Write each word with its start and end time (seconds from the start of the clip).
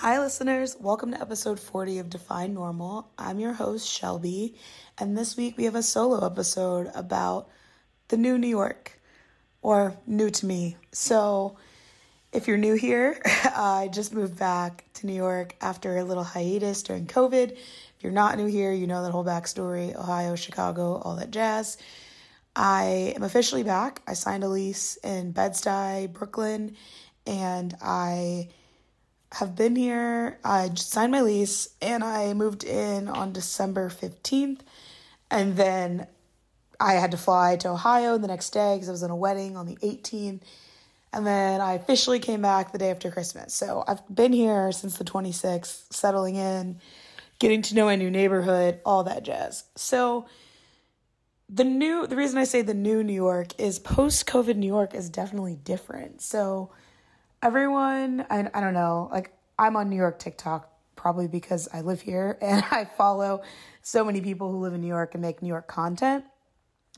Hi, 0.00 0.18
listeners. 0.18 0.78
Welcome 0.80 1.10
to 1.10 1.20
episode 1.20 1.60
40 1.60 1.98
of 1.98 2.08
Define 2.08 2.54
Normal. 2.54 3.10
I'm 3.18 3.38
your 3.38 3.52
host, 3.52 3.86
Shelby, 3.86 4.54
and 4.96 5.14
this 5.14 5.36
week 5.36 5.58
we 5.58 5.64
have 5.64 5.74
a 5.74 5.82
solo 5.82 6.24
episode 6.24 6.90
about 6.94 7.50
the 8.08 8.16
new 8.16 8.38
New 8.38 8.48
York, 8.48 8.98
or 9.60 9.98
new 10.06 10.30
to 10.30 10.46
me. 10.46 10.78
So, 10.90 11.58
if 12.32 12.48
you're 12.48 12.56
new 12.56 12.76
here, 12.76 13.20
I 13.26 13.90
just 13.92 14.14
moved 14.14 14.38
back 14.38 14.86
to 14.94 15.06
New 15.06 15.12
York 15.12 15.54
after 15.60 15.98
a 15.98 16.04
little 16.04 16.24
hiatus 16.24 16.82
during 16.82 17.06
COVID. 17.06 17.50
If 17.50 18.02
you're 18.02 18.10
not 18.10 18.38
new 18.38 18.46
here, 18.46 18.72
you 18.72 18.86
know 18.86 19.02
that 19.02 19.12
whole 19.12 19.22
backstory 19.22 19.94
Ohio, 19.94 20.34
Chicago, 20.34 20.94
all 21.04 21.16
that 21.16 21.30
jazz. 21.30 21.76
I 22.56 23.12
am 23.16 23.22
officially 23.22 23.64
back. 23.64 24.00
I 24.06 24.14
signed 24.14 24.44
a 24.44 24.48
lease 24.48 24.96
in 25.04 25.32
Bed-Stuy, 25.32 26.10
Brooklyn, 26.10 26.74
and 27.26 27.76
I 27.82 28.48
have 29.32 29.54
been 29.54 29.76
here. 29.76 30.38
I 30.44 30.70
signed 30.74 31.12
my 31.12 31.22
lease 31.22 31.68
and 31.80 32.02
I 32.02 32.32
moved 32.34 32.64
in 32.64 33.08
on 33.08 33.32
December 33.32 33.88
15th. 33.88 34.60
And 35.30 35.56
then 35.56 36.06
I 36.80 36.94
had 36.94 37.12
to 37.12 37.16
fly 37.16 37.56
to 37.56 37.68
Ohio 37.68 38.18
the 38.18 38.26
next 38.26 38.50
day 38.50 38.74
because 38.74 38.88
I 38.88 38.92
was 38.92 39.02
in 39.02 39.10
a 39.10 39.16
wedding 39.16 39.56
on 39.56 39.66
the 39.66 39.76
18th. 39.76 40.40
And 41.12 41.26
then 41.26 41.60
I 41.60 41.74
officially 41.74 42.18
came 42.18 42.42
back 42.42 42.72
the 42.72 42.78
day 42.78 42.90
after 42.90 43.10
Christmas. 43.10 43.54
So 43.54 43.84
I've 43.86 44.02
been 44.12 44.32
here 44.32 44.72
since 44.72 44.96
the 44.96 45.04
26th, 45.04 45.92
settling 45.92 46.36
in, 46.36 46.80
getting 47.38 47.62
to 47.62 47.74
know 47.74 47.86
my 47.86 47.96
new 47.96 48.10
neighborhood, 48.10 48.80
all 48.84 49.04
that 49.04 49.24
jazz. 49.24 49.64
So 49.76 50.26
the 51.52 51.64
new 51.64 52.06
the 52.06 52.16
reason 52.16 52.38
I 52.38 52.44
say 52.44 52.62
the 52.62 52.74
new 52.74 53.02
New 53.02 53.12
York 53.12 53.58
is 53.58 53.80
post 53.80 54.26
COVID 54.26 54.56
New 54.56 54.68
York 54.68 54.94
is 54.94 55.10
definitely 55.10 55.56
different. 55.56 56.22
So 56.22 56.70
everyone, 57.42 58.26
I, 58.30 58.48
I 58.52 58.60
don't 58.60 58.74
know, 58.74 59.08
like 59.10 59.32
I'm 59.58 59.76
on 59.76 59.88
New 59.88 59.96
York 59.96 60.18
TikTok 60.18 60.70
probably 60.96 61.28
because 61.28 61.68
I 61.72 61.80
live 61.80 62.02
here 62.02 62.36
and 62.42 62.62
I 62.70 62.84
follow 62.84 63.42
so 63.82 64.04
many 64.04 64.20
people 64.20 64.50
who 64.50 64.58
live 64.58 64.74
in 64.74 64.80
New 64.80 64.88
York 64.88 65.14
and 65.14 65.22
make 65.22 65.42
New 65.42 65.48
York 65.48 65.66
content. 65.66 66.24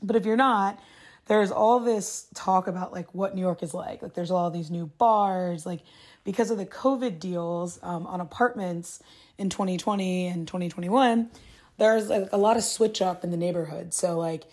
But 0.01 0.15
if 0.15 0.25
you're 0.25 0.35
not, 0.35 0.79
there's 1.27 1.51
all 1.51 1.79
this 1.79 2.27
talk 2.33 2.67
about 2.67 2.91
like 2.91 3.13
what 3.15 3.33
New 3.33 3.41
York 3.41 3.63
is 3.63 3.73
like. 3.73 4.01
Like 4.01 4.13
there's 4.13 4.31
all 4.31 4.51
these 4.51 4.69
new 4.69 4.87
bars, 4.87 5.65
like 5.65 5.81
because 6.25 6.51
of 6.51 6.57
the 6.57 6.65
COVID 6.65 7.19
deals 7.19 7.79
um, 7.81 8.05
on 8.07 8.19
apartments 8.19 9.01
in 9.37 9.49
2020 9.49 10.27
and 10.27 10.47
2021, 10.47 11.29
there's 11.77 12.09
like 12.09 12.27
a 12.33 12.37
lot 12.37 12.57
of 12.57 12.63
switch 12.63 13.01
up 13.01 13.23
in 13.23 13.31
the 13.31 13.37
neighborhood. 13.37 13.93
So 13.93 14.17
like 14.17 14.43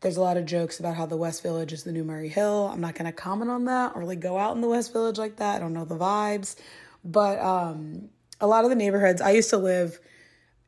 there's 0.00 0.16
a 0.16 0.20
lot 0.20 0.36
of 0.36 0.44
jokes 0.44 0.78
about 0.78 0.94
how 0.94 1.06
the 1.06 1.16
West 1.16 1.42
Village 1.42 1.72
is 1.72 1.84
the 1.84 1.92
new 1.92 2.04
Murray 2.04 2.28
Hill. 2.28 2.68
I'm 2.72 2.80
not 2.80 2.94
going 2.94 3.06
to 3.06 3.12
comment 3.12 3.50
on 3.50 3.64
that 3.64 3.92
or 3.94 4.00
really 4.00 4.16
go 4.16 4.38
out 4.38 4.54
in 4.54 4.60
the 4.60 4.68
West 4.68 4.92
Village 4.92 5.18
like 5.18 5.36
that. 5.36 5.56
I 5.56 5.58
don't 5.58 5.72
know 5.72 5.84
the 5.84 5.96
vibes. 5.96 6.56
But 7.04 7.38
um, 7.40 8.10
a 8.40 8.46
lot 8.46 8.64
of 8.64 8.70
the 8.70 8.76
neighborhoods, 8.76 9.20
I 9.20 9.30
used 9.30 9.50
to 9.50 9.56
live 9.56 9.98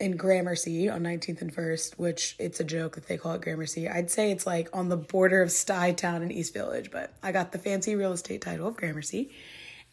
in 0.00 0.16
Gramercy 0.16 0.88
on 0.88 1.02
19th 1.02 1.42
and 1.42 1.54
1st, 1.54 1.98
which 1.98 2.36
it's 2.38 2.60
a 2.60 2.64
joke 2.64 2.94
that 2.94 3.08
they 3.08 3.18
call 3.18 3.34
it 3.34 3.42
Gramercy. 3.42 3.88
I'd 3.88 4.10
say 4.10 4.30
it's 4.30 4.46
like 4.46 4.68
on 4.72 4.88
the 4.88 4.96
border 4.96 5.42
of 5.42 5.48
Stuytown 5.48 6.22
and 6.22 6.32
East 6.32 6.54
Village, 6.54 6.90
but 6.90 7.12
I 7.22 7.32
got 7.32 7.52
the 7.52 7.58
fancy 7.58 7.96
real 7.96 8.12
estate 8.12 8.40
title 8.40 8.68
of 8.68 8.76
Gramercy. 8.76 9.30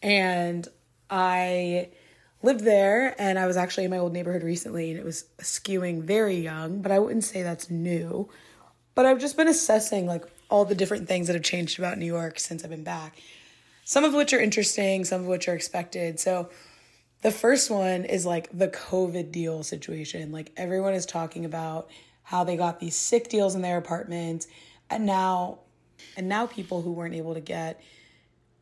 And 0.02 0.66
I 1.10 1.90
lived 2.42 2.60
there 2.60 3.20
and 3.20 3.38
I 3.38 3.46
was 3.46 3.56
actually 3.56 3.84
in 3.84 3.90
my 3.90 3.98
old 3.98 4.12
neighborhood 4.12 4.42
recently 4.44 4.90
and 4.90 4.98
it 4.98 5.04
was 5.04 5.24
skewing 5.38 6.02
very 6.02 6.36
young, 6.36 6.82
but 6.82 6.92
I 6.92 6.98
wouldn't 6.98 7.24
say 7.24 7.42
that's 7.42 7.68
new. 7.68 8.28
But 8.96 9.06
I've 9.06 9.20
just 9.20 9.36
been 9.36 9.46
assessing 9.46 10.06
like 10.06 10.24
all 10.48 10.64
the 10.64 10.74
different 10.74 11.06
things 11.06 11.28
that 11.28 11.34
have 11.34 11.42
changed 11.42 11.78
about 11.78 11.98
New 11.98 12.06
York 12.06 12.40
since 12.40 12.64
I've 12.64 12.70
been 12.70 12.82
back. 12.82 13.16
Some 13.84 14.02
of 14.02 14.14
which 14.14 14.32
are 14.32 14.40
interesting, 14.40 15.04
some 15.04 15.20
of 15.20 15.26
which 15.28 15.46
are 15.48 15.54
expected. 15.54 16.18
So 16.18 16.48
the 17.22 17.30
first 17.30 17.70
one 17.70 18.04
is 18.04 18.26
like 18.26 18.48
the 18.56 18.68
COVID 18.68 19.30
deal 19.30 19.62
situation. 19.62 20.32
Like 20.32 20.50
everyone 20.56 20.94
is 20.94 21.06
talking 21.06 21.44
about 21.44 21.88
how 22.22 22.42
they 22.42 22.56
got 22.56 22.80
these 22.80 22.96
sick 22.96 23.28
deals 23.28 23.54
in 23.54 23.62
their 23.62 23.76
apartments 23.76 24.48
and 24.90 25.06
now 25.06 25.58
and 26.16 26.28
now 26.28 26.46
people 26.46 26.82
who 26.82 26.92
weren't 26.92 27.14
able 27.14 27.34
to 27.34 27.40
get 27.40 27.80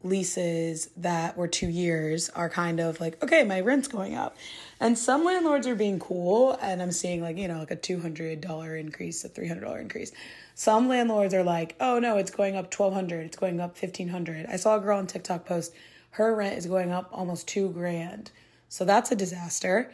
leases 0.03 0.91
that 0.97 1.37
were 1.37 1.49
two 1.49 1.69
years 1.69 2.29
are 2.31 2.49
kind 2.49 2.81
of 2.81 3.01
like, 3.01 3.23
okay, 3.23 3.45
my 3.45 3.61
rent's 3.61 3.89
going 3.89 4.15
up. 4.15 4.37
And 4.81 4.99
some 4.99 5.25
landlords 5.25 5.67
are 5.67 5.75
being 5.75 5.99
cool, 5.99 6.59
and 6.61 6.83
I'm 6.83 6.93
seeing 6.93 7.23
like, 7.23 7.37
you 7.37 7.49
know, 7.49 7.59
like 7.59 7.71
a 7.71 7.77
$200 7.77 8.81
increase, 8.81 9.25
a 9.25 9.29
$300 9.29 9.81
increase. 9.81 10.13
Some 10.55 10.89
landlords 10.89 11.33
are 11.35 11.43
like, 11.43 11.77
oh 11.81 11.99
no, 11.99 12.17
it's 12.17 12.31
going 12.31 12.57
up 12.57 12.73
1200 12.73 13.27
it's 13.27 13.37
going 13.37 13.61
up 13.61 13.71
1500 13.71 14.47
I 14.47 14.57
saw 14.57 14.77
a 14.77 14.81
girl 14.81 14.99
on 14.99 15.07
TikTok 15.07 15.47
post, 15.47 15.75
her 16.11 16.35
rent 16.35 16.59
is 16.59 16.67
going 16.67 16.93
up 16.93 17.09
almost 17.13 17.49
two 17.49 17.71
grand. 17.71 18.31
So 18.69 18.85
that's 18.85 19.11
a 19.11 19.17
disaster. 19.17 19.91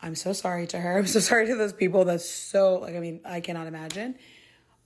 I'm 0.00 0.14
so 0.14 0.32
sorry 0.32 0.66
to 0.68 0.78
her. 0.78 0.98
I'm 0.98 1.06
so 1.06 1.20
sorry 1.20 1.46
to 1.46 1.54
those 1.54 1.72
people. 1.72 2.04
That's 2.04 2.28
so, 2.28 2.76
like, 2.76 2.96
I 2.96 3.00
mean, 3.00 3.20
I 3.24 3.40
cannot 3.40 3.66
imagine. 3.66 4.16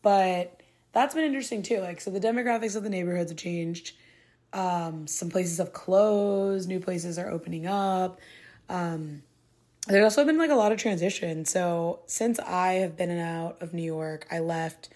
But 0.02 0.60
that's 0.92 1.14
been 1.14 1.24
interesting 1.24 1.62
too. 1.62 1.80
Like, 1.80 2.00
so 2.00 2.10
the 2.10 2.20
demographics 2.20 2.76
of 2.76 2.82
the 2.82 2.90
neighborhoods 2.90 3.30
have 3.30 3.38
changed 3.38 3.92
um, 4.52 5.06
some 5.06 5.28
places 5.30 5.58
have 5.58 5.72
closed, 5.72 6.68
new 6.68 6.80
places 6.80 7.18
are 7.18 7.28
opening 7.28 7.66
up. 7.66 8.20
Um, 8.68 9.22
there's 9.86 10.04
also 10.04 10.24
been 10.24 10.38
like 10.38 10.50
a 10.50 10.54
lot 10.54 10.72
of 10.72 10.78
transition. 10.78 11.44
So 11.44 12.00
since 12.06 12.38
I 12.40 12.74
have 12.74 12.96
been 12.96 13.16
out 13.18 13.60
of 13.60 13.72
New 13.72 13.82
York, 13.82 14.26
I 14.30 14.40
left 14.40 14.88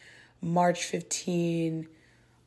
March 0.43 0.85
15 0.85 1.87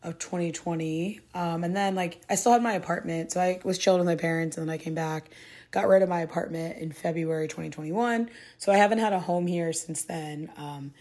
of 0.03 0.19
2020. 0.19 1.21
Um, 1.33 1.63
and 1.63 1.75
then 1.75 1.95
like 1.95 2.21
I 2.29 2.35
still 2.35 2.51
had 2.51 2.61
my 2.61 2.73
apartment. 2.73 3.31
So 3.31 3.39
I 3.39 3.61
was 3.63 3.77
chilled 3.77 3.99
with 3.99 4.07
my 4.07 4.15
parents 4.15 4.57
and 4.57 4.67
then 4.67 4.73
I 4.73 4.77
came 4.77 4.93
back, 4.93 5.29
got 5.71 5.87
rid 5.87 6.01
of 6.01 6.09
my 6.09 6.21
apartment 6.21 6.77
in 6.77 6.91
February 6.91 7.47
2021. 7.47 8.29
So 8.57 8.71
I 8.71 8.77
haven't 8.77 8.99
had 8.99 9.13
a 9.13 9.19
home 9.19 9.47
here 9.47 9.71
since 9.71 10.03
then. 10.03 10.51
Um, 10.57 10.93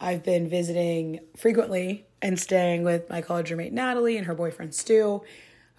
I've 0.00 0.22
been 0.22 0.48
visiting 0.48 1.20
frequently 1.36 2.06
and 2.20 2.38
staying 2.38 2.84
with 2.84 3.08
my 3.08 3.22
college 3.22 3.50
roommate 3.50 3.72
Natalie 3.72 4.18
and 4.18 4.26
her 4.26 4.34
boyfriend 4.34 4.74
Stu 4.74 5.22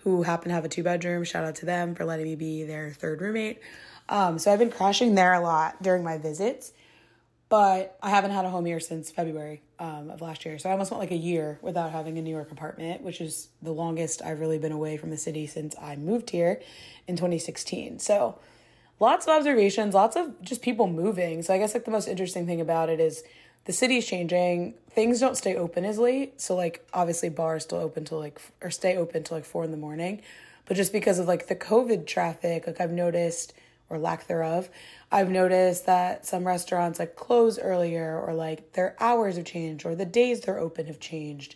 who 0.03 0.23
happen 0.23 0.49
to 0.49 0.55
have 0.55 0.65
a 0.65 0.69
two 0.69 0.83
bedroom. 0.83 1.23
Shout 1.23 1.43
out 1.43 1.55
to 1.55 1.65
them 1.65 1.93
for 1.93 2.05
letting 2.05 2.25
me 2.25 2.35
be 2.35 2.63
their 2.63 2.91
third 2.91 3.21
roommate. 3.21 3.59
Um, 4.11 4.37
so 4.39 4.51
I've 4.51 4.59
been 4.59 4.69
crashing 4.69 5.15
there 5.15 5.33
a 5.33 5.39
lot 5.39 5.81
during 5.81 6.03
my 6.03 6.17
visits, 6.17 6.73
but 7.47 7.97
I 8.03 8.09
haven't 8.09 8.31
had 8.31 8.43
a 8.43 8.49
home 8.49 8.65
here 8.65 8.81
since 8.81 9.09
February 9.09 9.61
um, 9.79 10.11
of 10.11 10.21
last 10.21 10.45
year. 10.45 10.59
So 10.59 10.67
I 10.67 10.73
almost 10.73 10.91
went 10.91 10.99
like 10.99 11.11
a 11.11 11.17
year 11.17 11.59
without 11.61 11.91
having 11.91 12.17
a 12.17 12.21
New 12.21 12.29
York 12.29 12.51
apartment, 12.51 13.03
which 13.03 13.21
is 13.21 13.47
the 13.61 13.71
longest 13.71 14.21
I've 14.21 14.41
really 14.41 14.59
been 14.59 14.73
away 14.73 14.97
from 14.97 15.11
the 15.11 15.17
city 15.17 15.47
since 15.47 15.75
I 15.81 15.95
moved 15.95 16.29
here 16.29 16.61
in 17.07 17.15
2016. 17.15 17.99
So 17.99 18.37
lots 18.99 19.27
of 19.27 19.31
observations, 19.31 19.93
lots 19.93 20.17
of 20.17 20.41
just 20.41 20.61
people 20.61 20.87
moving. 20.87 21.41
So 21.41 21.53
I 21.53 21.57
guess 21.57 21.73
like 21.73 21.85
the 21.85 21.91
most 21.91 22.09
interesting 22.09 22.45
thing 22.45 22.59
about 22.59 22.89
it 22.89 22.99
is 22.99 23.23
the 23.63 23.73
city's 23.73 24.05
changing. 24.05 24.73
Things 24.89 25.21
don't 25.21 25.37
stay 25.37 25.55
open 25.55 25.85
as 25.85 25.97
late. 25.97 26.41
So 26.41 26.53
like 26.53 26.85
obviously 26.93 27.29
bars 27.29 27.63
still 27.63 27.79
open 27.79 28.03
till 28.03 28.19
like 28.19 28.41
or 28.61 28.71
stay 28.71 28.97
open 28.97 29.23
till 29.23 29.37
like 29.37 29.45
four 29.45 29.63
in 29.63 29.71
the 29.71 29.77
morning. 29.77 30.21
But 30.65 30.75
just 30.75 30.91
because 30.91 31.17
of 31.17 31.27
like 31.29 31.47
the 31.47 31.55
COVID 31.55 32.07
traffic, 32.07 32.67
like 32.67 32.81
I've 32.81 32.91
noticed 32.91 33.53
or 33.91 33.99
lack 33.99 34.27
thereof, 34.27 34.69
I've 35.11 35.29
noticed 35.29 35.85
that 35.85 36.25
some 36.25 36.47
restaurants 36.47 36.97
like 36.97 37.15
close 37.15 37.59
earlier 37.59 38.17
or 38.19 38.33
like 38.33 38.73
their 38.73 38.95
hours 38.99 39.35
have 39.35 39.45
changed 39.45 39.85
or 39.85 39.93
the 39.93 40.05
days 40.05 40.41
they're 40.41 40.57
open 40.59 40.85
have 40.87 40.99
changed. 40.99 41.55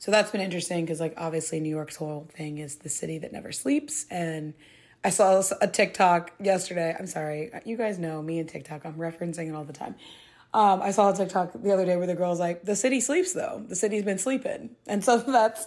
So 0.00 0.10
that's 0.10 0.30
been 0.30 0.40
interesting 0.40 0.84
because 0.84 1.00
like 1.00 1.14
obviously 1.16 1.60
New 1.60 1.70
York's 1.70 1.96
whole 1.96 2.28
thing 2.32 2.58
is 2.58 2.76
the 2.76 2.88
city 2.88 3.18
that 3.18 3.32
never 3.32 3.52
sleeps 3.52 4.06
and 4.10 4.54
I 5.04 5.10
saw 5.10 5.42
a 5.60 5.68
TikTok 5.68 6.32
yesterday. 6.40 6.94
I'm 6.98 7.06
sorry. 7.06 7.52
You 7.64 7.76
guys 7.76 7.98
know 8.00 8.20
me 8.20 8.40
and 8.40 8.48
TikTok. 8.48 8.84
I'm 8.84 8.94
referencing 8.94 9.48
it 9.48 9.54
all 9.54 9.64
the 9.64 9.72
time. 9.72 9.94
Um, 10.52 10.82
I 10.82 10.90
saw 10.90 11.12
a 11.12 11.14
TikTok 11.14 11.52
the 11.54 11.72
other 11.72 11.84
day 11.84 11.96
where 11.96 12.06
the 12.06 12.14
girl's 12.14 12.40
like, 12.40 12.64
the 12.64 12.74
city 12.74 13.00
sleeps 13.00 13.32
though. 13.32 13.62
The 13.68 13.76
city's 13.76 14.04
been 14.04 14.18
sleeping. 14.18 14.70
And 14.86 15.04
so 15.04 15.18
that's 15.18 15.66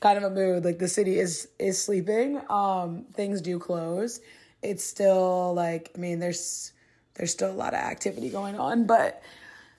kind 0.00 0.16
of 0.16 0.24
a 0.24 0.30
mood. 0.30 0.64
Like 0.64 0.78
the 0.78 0.88
city 0.88 1.18
is, 1.18 1.48
is 1.58 1.82
sleeping. 1.82 2.40
Um, 2.48 3.06
things 3.14 3.40
do 3.40 3.58
close. 3.58 4.20
It's 4.62 4.84
still 4.84 5.54
like, 5.54 5.90
I 5.94 5.98
mean, 5.98 6.18
there's, 6.18 6.72
there's 7.14 7.32
still 7.32 7.50
a 7.50 7.54
lot 7.54 7.74
of 7.74 7.80
activity 7.80 8.28
going 8.28 8.58
on, 8.58 8.86
but 8.86 9.22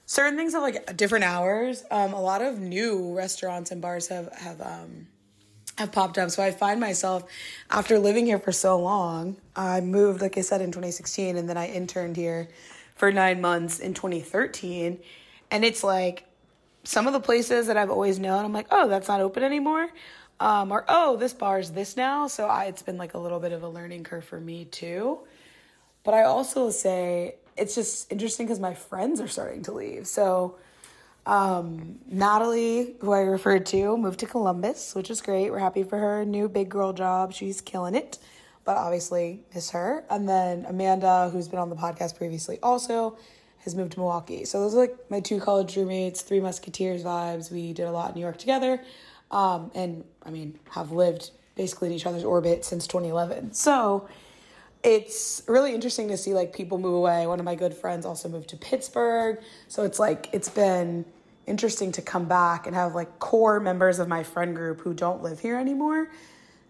certain 0.06 0.38
things 0.38 0.54
have 0.54 0.62
like 0.62 0.96
different 0.98 1.26
hours. 1.26 1.84
Um, 1.92 2.14
a 2.14 2.22
lot 2.22 2.42
of 2.42 2.60
new 2.60 3.16
restaurants 3.16 3.72
and 3.72 3.82
bars 3.82 4.08
have, 4.08 4.34
have, 4.34 4.62
um, 4.62 5.08
have 5.78 5.92
popped 5.92 6.18
up. 6.18 6.30
So 6.30 6.44
I 6.44 6.52
find 6.52 6.80
myself 6.80 7.24
after 7.70 8.00
living 8.00 8.26
here 8.26 8.40
for 8.40 8.52
so 8.52 8.80
long, 8.80 9.38
I 9.56 9.82
moved, 9.82 10.22
like 10.22 10.38
I 10.38 10.42
said, 10.42 10.62
in 10.62 10.72
2016 10.72 11.38
and 11.38 11.50
then 11.50 11.58
I 11.58 11.68
interned 11.68 12.18
here 12.18 12.50
for 12.96 13.12
nine 13.12 13.40
months 13.40 13.80
in 13.80 13.94
2013. 13.94 15.00
And 15.52 15.66
it's 15.66 15.84
like 15.84 16.26
some 16.84 17.08
of 17.08 17.14
the 17.14 17.20
places 17.20 17.68
that 17.68 17.78
I've 17.78 17.90
always 17.90 18.20
known, 18.20 18.44
I'm 18.44 18.54
like, 18.54 18.68
oh, 18.72 18.88
that's 18.88 19.08
not 19.08 19.22
open 19.22 19.44
anymore. 19.44 19.90
Um, 20.40 20.72
or, 20.72 20.86
oh, 20.88 21.18
this 21.18 21.34
bar 21.34 21.60
is 21.60 21.72
this 21.72 21.98
now. 21.98 22.28
So 22.28 22.48
I, 22.48 22.66
it's 22.66 22.82
been 22.82 22.98
like 22.98 23.14
a 23.14 23.20
little 23.20 23.40
bit 23.40 23.52
of 23.52 23.64
a 23.64 23.70
learning 23.70 24.04
curve 24.06 24.24
for 24.24 24.40
me 24.40 24.66
too. 24.66 25.20
But 26.04 26.14
I 26.14 26.24
also 26.24 26.70
say 26.70 27.36
it's 27.58 27.76
just 27.76 28.12
interesting 28.12 28.46
because 28.46 28.60
my 28.60 28.74
friends 28.74 29.20
are 29.20 29.28
starting 29.28 29.64
to 29.64 29.74
leave. 29.74 30.08
So, 30.08 30.56
um, 31.26 32.00
Natalie, 32.08 32.96
who 33.02 33.12
I 33.12 33.20
referred 33.20 33.66
to, 33.68 33.98
moved 33.98 34.22
to 34.22 34.26
Columbus, 34.26 34.96
which 34.96 35.10
is 35.12 35.22
great. 35.22 35.52
We're 35.52 35.60
happy 35.60 35.84
for 35.84 35.98
her. 36.00 36.26
New 36.26 36.48
big 36.50 36.70
girl 36.70 36.94
job. 36.94 37.34
She's 37.34 37.62
killing 37.62 37.94
it. 37.96 38.18
but 38.66 38.78
obviously 38.78 39.42
miss 39.56 39.72
her. 39.72 40.04
And 40.12 40.30
then 40.30 40.66
Amanda, 40.68 41.30
who's 41.32 41.48
been 41.48 41.60
on 41.60 41.70
the 41.70 41.76
podcast 41.76 42.16
previously, 42.16 42.60
also 42.62 43.18
has 43.64 43.74
moved 43.76 43.94
to 43.94 44.00
Milwaukee. 44.00 44.46
So 44.46 44.60
those 44.60 44.76
are 44.76 44.78
like 44.78 44.96
my 45.10 45.20
two 45.22 45.40
college 45.40 45.76
roommates, 45.76 46.22
three 46.22 46.40
Musketeers 46.40 47.04
vibes. 47.04 47.52
We 47.52 47.74
did 47.74 47.88
a 47.88 47.92
lot 47.92 48.10
in 48.10 48.16
New 48.16 48.22
York 48.22 48.38
together. 48.38 48.80
Um, 49.32 49.72
and 49.76 50.04
I 50.24 50.32
mean, 50.32 50.60
have 50.72 50.92
lived 50.92 51.32
basically 51.56 51.90
in 51.90 51.94
each 51.94 52.06
other's 52.06 52.24
orbit 52.24 52.66
since 52.66 52.88
2011. 52.88 53.54
So 53.54 54.08
it's 54.84 55.44
really 55.48 55.74
interesting 55.76 56.08
to 56.08 56.18
see 56.18 56.34
like 56.34 56.54
people 56.54 56.78
move 56.78 56.94
away. 56.94 57.28
One 57.28 57.40
of 57.40 57.46
my 57.46 57.56
good 57.56 57.74
friends 57.74 58.06
also 58.06 58.30
moved 58.30 58.50
to 58.50 58.58
Pittsburgh. 58.58 59.40
So 59.68 59.84
it's 59.84 60.00
like, 60.00 60.30
it's 60.32 60.50
been 60.50 61.06
interesting 61.46 61.92
to 61.94 62.02
come 62.02 62.26
back 62.26 62.66
and 62.66 62.76
have 62.76 62.96
like 62.96 63.20
core 63.20 63.60
members 63.60 64.00
of 64.00 64.08
my 64.08 64.24
friend 64.24 64.56
group 64.56 64.82
who 64.82 64.94
don't 64.94 65.22
live 65.22 65.40
here 65.40 65.58
anymore. 65.58 66.10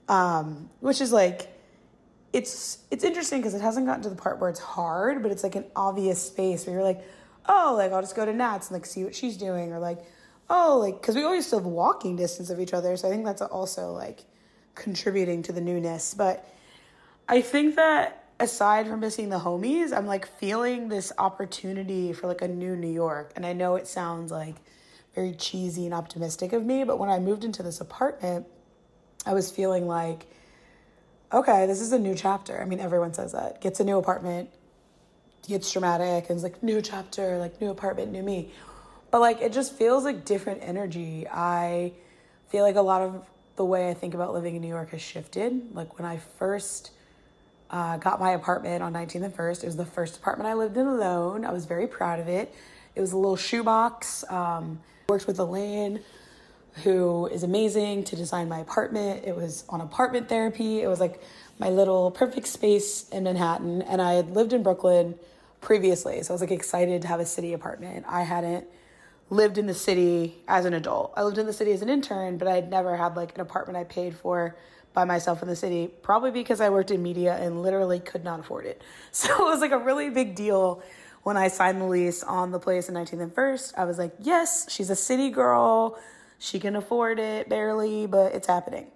Um, 0.08 0.70
which 0.80 1.02
is 1.02 1.12
like, 1.12 1.56
it's 2.34 2.80
it's 2.92 3.04
interesting 3.04 3.40
because 3.40 3.54
it 3.54 3.62
hasn't 3.62 3.86
gotten 3.86 4.04
to 4.04 4.10
the 4.10 4.16
part 4.16 4.40
where 4.40 4.50
it's 4.50 4.60
hard, 4.60 5.22
but 5.22 5.32
it's 5.32 5.44
like 5.44 5.56
an 5.56 5.66
obvious 5.76 6.22
space 6.22 6.66
where 6.66 6.76
you're 6.76 6.84
like, 6.84 7.04
oh, 7.48 7.76
like 7.78 7.92
I'll 7.92 8.02
just 8.02 8.16
go 8.16 8.26
to 8.26 8.34
Nats 8.34 8.70
and 8.70 8.76
like 8.76 8.86
see 8.86 9.04
what 9.04 9.16
she's 9.16 9.38
doing, 9.38 9.72
or 9.72 9.80
like, 9.80 10.00
oh, 10.50 10.80
like 10.80 11.02
because 11.02 11.16
we 11.16 11.24
always 11.24 11.46
still 11.46 11.60
have 11.60 11.66
walking 11.66 12.16
distance 12.16 12.50
of 12.50 12.60
each 12.60 12.74
other, 12.74 12.96
so 12.98 13.08
I 13.08 13.12
think 13.12 13.26
that's 13.26 13.42
also 13.42 13.92
like 13.92 14.26
contributing 14.76 15.44
to 15.44 15.52
the 15.52 15.62
newness. 15.62 16.14
But 16.14 16.48
I 17.28 17.42
think 17.42 17.76
that 17.76 18.26
aside 18.40 18.88
from 18.88 19.02
missing 19.02 19.30
the 19.30 19.40
homies, 19.40 19.96
I'm 19.96 20.06
like 20.06 20.28
feeling 20.40 20.90
this 20.90 21.12
opportunity 21.18 22.14
for 22.14 22.28
like 22.28 22.42
a 22.42 22.48
new 22.48 22.76
New 22.76 22.92
York, 22.92 23.34
and 23.36 23.46
I 23.46 23.54
know 23.54 23.76
it 23.76 23.88
sounds 23.88 24.32
like 24.32 24.56
very 25.16 25.34
cheesy 25.34 25.86
and 25.86 25.94
optimistic 25.94 26.54
of 26.54 26.66
me, 26.66 26.84
but 26.84 27.00
when 27.00 27.10
I 27.10 27.20
moved 27.20 27.44
into 27.44 27.64
this 27.64 27.82
apartment, 27.82 28.46
I 29.26 29.34
was 29.34 29.52
feeling 29.52 29.88
like 29.88 30.28
okay, 31.32 31.66
this 31.66 31.82
is 31.82 31.92
a 31.92 32.00
new 32.00 32.16
chapter. 32.16 32.60
I 32.62 32.66
mean, 32.66 32.80
everyone 32.80 33.14
says 33.14 33.34
that. 33.34 33.62
Gets 33.62 33.80
a 33.80 33.84
new 33.84 33.98
apartment, 33.98 34.50
gets 35.48 35.72
dramatic, 35.72 36.30
and 36.30 36.38
it's 36.38 36.44
like, 36.44 36.62
new 36.64 36.82
chapter, 36.82 37.38
like, 37.38 37.62
new 37.62 37.70
apartment, 37.70 38.12
new 38.12 38.24
me. 38.24 38.52
But 39.12 39.22
like, 39.22 39.42
it 39.42 39.54
just 39.54 39.74
feels 39.74 40.04
like 40.04 40.26
different 40.26 40.62
energy. 40.64 41.28
I 41.28 41.94
feel 42.50 42.64
like 42.64 42.76
a 42.76 42.82
lot 42.82 43.02
of 43.02 43.26
the 43.56 43.66
way 43.66 43.90
I 43.90 43.94
think 43.94 44.14
about 44.14 44.34
living 44.34 44.56
in 44.56 44.62
New 44.62 44.68
York 44.68 44.92
has 44.92 45.02
shifted. 45.02 45.76
Like, 45.76 45.98
when 45.98 46.08
I 46.08 46.18
first 46.18 46.92
uh, 47.70 47.98
got 47.98 48.20
my 48.20 48.32
apartment 48.32 48.82
on 48.84 48.94
19th 48.94 49.24
and 49.24 49.36
First, 49.36 49.64
it 49.64 49.68
was 49.68 49.78
the 49.78 49.86
first 49.86 50.18
apartment 50.18 50.50
I 50.50 50.54
lived 50.54 50.78
in 50.78 50.88
alone. 50.88 51.46
I 51.46 51.52
was 51.52 51.66
very 51.66 51.88
proud 51.88 52.20
of 52.20 52.28
it. 52.28 52.54
It 52.96 53.02
was 53.02 53.12
a 53.12 53.18
little 53.18 53.36
shoebox. 53.36 54.24
Um, 54.30 54.80
worked 55.08 55.28
with 55.28 55.40
Elaine 55.40 56.02
who 56.84 57.28
is 57.28 57.44
amazing 57.44 58.04
to 58.06 58.16
design 58.16 58.48
my 58.48 58.60
apartment. 58.60 59.24
It 59.26 59.36
was 59.36 59.64
on 59.70 59.82
apartment 59.82 60.30
therapy. 60.30 60.82
It 60.82 60.88
was 60.88 61.00
like 61.00 61.22
my 61.58 61.70
little 61.70 62.12
perfect 62.12 62.48
space 62.48 63.08
in 63.10 63.24
Manhattan. 63.24 63.82
And 63.82 64.02
I 64.02 64.14
had 64.14 64.32
lived 64.32 64.54
in 64.54 64.64
Brooklyn 64.64 65.16
previously. 65.62 66.22
So 66.24 66.32
I 66.32 66.36
was 66.36 66.42
like 66.42 66.52
excited 66.52 67.02
to 67.02 67.08
have 67.08 67.20
a 67.20 67.26
city 67.26 67.54
apartment. 67.54 68.06
I 68.08 68.22
hadn't 68.22 68.68
lived 69.30 69.58
in 69.58 69.68
the 69.68 69.74
city 69.74 70.36
as 70.48 70.66
an 70.66 70.74
adult. 70.74 71.14
I 71.16 71.24
lived 71.24 71.38
in 71.38 71.46
the 71.46 71.54
city 71.54 71.72
as 71.72 71.82
an 71.82 71.90
intern, 71.90 72.38
but 72.38 72.48
I 72.48 72.56
had 72.56 72.70
never 72.70 72.96
had 72.96 73.16
like 73.16 73.36
an 73.36 73.42
apartment 73.42 73.78
I 73.78 73.84
paid 73.84 74.16
for 74.16 74.56
by 74.94 75.06
myself 75.06 75.42
in 75.42 75.48
the 75.48 75.56
city, 75.56 75.90
probably 76.02 76.32
because 76.32 76.62
I 76.62 76.70
worked 76.70 76.92
in 76.92 77.04
media 77.04 77.36
and 77.36 77.62
literally 77.62 78.00
could 78.00 78.24
not 78.24 78.40
afford 78.40 78.66
it. 78.66 78.82
So 79.12 79.34
it 79.34 79.40
was 79.40 79.62
like 79.62 79.72
a 79.72 79.78
really 79.78 80.10
big 80.10 80.36
deal 80.36 80.82
when 81.24 81.38
I 81.38 81.48
signed 81.48 81.82
the 81.82 81.86
lease 81.86 82.24
on 82.24 82.52
the 82.52 82.60
place 82.60 82.90
in 82.90 82.96
19th 82.96 83.22
and 83.22 83.34
First. 83.34 83.74
I 83.78 83.86
was 83.86 83.98
like, 83.98 84.14
yes, 84.20 84.72
she's 84.72 84.90
a 84.90 84.96
city 84.96 85.30
girl 85.30 86.00
she 86.40 86.58
can 86.60 86.76
afford 86.78 87.20
it 87.20 87.50
barely, 87.50 88.08
but 88.08 88.34
it's 88.34 88.48
happening. 88.48 88.88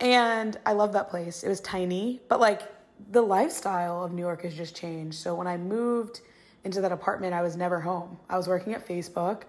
And 0.00 0.58
I 0.66 0.72
love 0.72 0.92
that 0.92 1.08
place. 1.08 1.44
It 1.44 1.48
was 1.48 1.60
tiny, 1.60 2.20
but 2.28 2.40
like 2.40 2.62
the 3.10 3.22
lifestyle 3.22 4.04
of 4.04 4.12
New 4.12 4.22
York 4.22 4.42
has 4.42 4.54
just 4.54 4.76
changed. 4.76 5.16
So 5.16 5.34
when 5.34 5.46
I 5.46 5.56
moved 5.56 6.20
into 6.66 6.82
that 6.82 6.92
apartment, 6.92 7.32
I 7.32 7.40
was 7.40 7.56
never 7.56 7.80
home. 7.80 8.18
I 8.28 8.36
was 8.36 8.48
working 8.48 8.74
at 8.74 8.86
Facebook. 8.86 9.44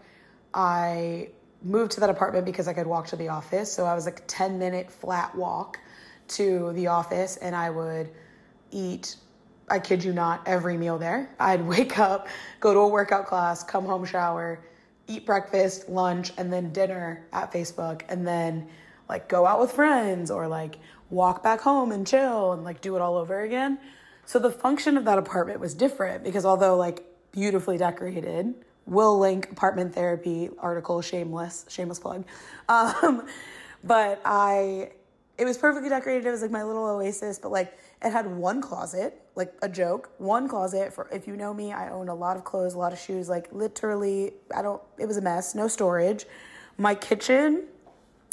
I 0.54 1.30
moved 1.64 1.92
to 1.94 2.00
that 2.00 2.10
apartment 2.10 2.46
because 2.46 2.68
I 2.68 2.74
could 2.74 2.88
walk 2.88 3.08
to 3.08 3.16
the 3.16 3.28
office. 3.28 3.72
So 3.72 3.86
I 3.86 3.96
was 3.96 4.06
like 4.06 4.20
a 4.20 4.24
10 4.24 4.58
minute 4.58 4.90
flat 4.90 5.36
walk 5.36 5.80
to 6.30 6.72
the 6.74 6.88
office 6.88 7.38
and 7.38 7.56
I 7.56 7.72
would 7.72 8.12
eat, 8.72 9.16
I 9.68 9.80
kid 9.80 10.04
you 10.04 10.14
not, 10.14 10.48
every 10.48 10.78
meal 10.78 10.98
there. 10.98 11.30
I'd 11.40 11.68
wake 11.68 11.98
up, 11.98 12.28
go 12.60 12.74
to 12.74 12.80
a 12.80 12.88
workout 12.88 13.26
class, 13.26 13.64
come 13.64 13.86
home, 13.86 14.06
shower, 14.06 14.64
eat 15.08 15.26
breakfast, 15.26 15.90
lunch, 15.90 16.32
and 16.38 16.54
then 16.54 16.72
dinner 16.72 17.26
at 17.34 17.52
Facebook, 17.52 18.02
and 18.10 18.28
then 18.28 18.68
like 19.10 19.28
go 19.28 19.46
out 19.46 19.60
with 19.60 19.72
friends 19.72 20.30
or 20.30 20.48
like 20.48 20.78
walk 21.10 21.42
back 21.42 21.62
home 21.62 21.92
and 21.92 22.06
chill 22.06 22.52
and 22.52 22.64
like 22.64 22.82
do 22.82 22.96
it 22.96 23.02
all 23.02 23.16
over 23.16 23.42
again. 23.42 23.80
So 24.28 24.40
the 24.40 24.52
function 24.52 24.98
of 24.98 25.06
that 25.06 25.18
apartment 25.18 25.62
was 25.62 25.74
different 25.74 26.26
because 26.26 26.46
although 26.46 26.76
like 26.76 27.07
beautifully 27.38 27.78
decorated, 27.78 28.56
will 28.88 29.20
link 29.20 29.52
apartment 29.52 29.94
therapy 29.94 30.50
article, 30.58 31.04
shameless, 31.04 31.68
shameless 31.70 32.00
plug. 32.00 32.26
Um, 32.68 33.28
but 33.84 34.20
I, 34.26 34.90
it 35.38 35.46
was 35.46 35.56
perfectly 35.56 35.88
decorated. 35.88 36.26
It 36.26 36.32
was 36.32 36.42
like 36.42 36.50
my 36.50 36.64
little 36.64 36.88
oasis, 36.88 37.38
but 37.38 37.52
like 37.52 37.78
it 38.04 38.10
had 38.10 38.26
one 38.26 38.60
closet, 38.60 39.22
like 39.36 39.54
a 39.62 39.70
joke, 39.70 40.10
one 40.18 40.48
closet 40.48 40.92
for 40.92 41.08
if 41.12 41.28
you 41.28 41.38
know 41.38 41.54
me, 41.54 41.72
I 41.72 41.92
own 41.92 42.10
a 42.10 42.16
lot 42.16 42.38
of 42.38 42.44
clothes, 42.44 42.74
a 42.74 42.80
lot 42.80 42.92
of 42.92 42.98
shoes, 42.98 43.30
like 43.30 43.50
literally, 43.52 44.34
I 44.56 44.64
don't, 44.64 44.82
it 44.98 45.06
was 45.06 45.18
a 45.18 45.22
mess, 45.22 45.54
no 45.54 45.68
storage. 45.68 46.26
My 46.80 46.96
kitchen, 46.96 47.66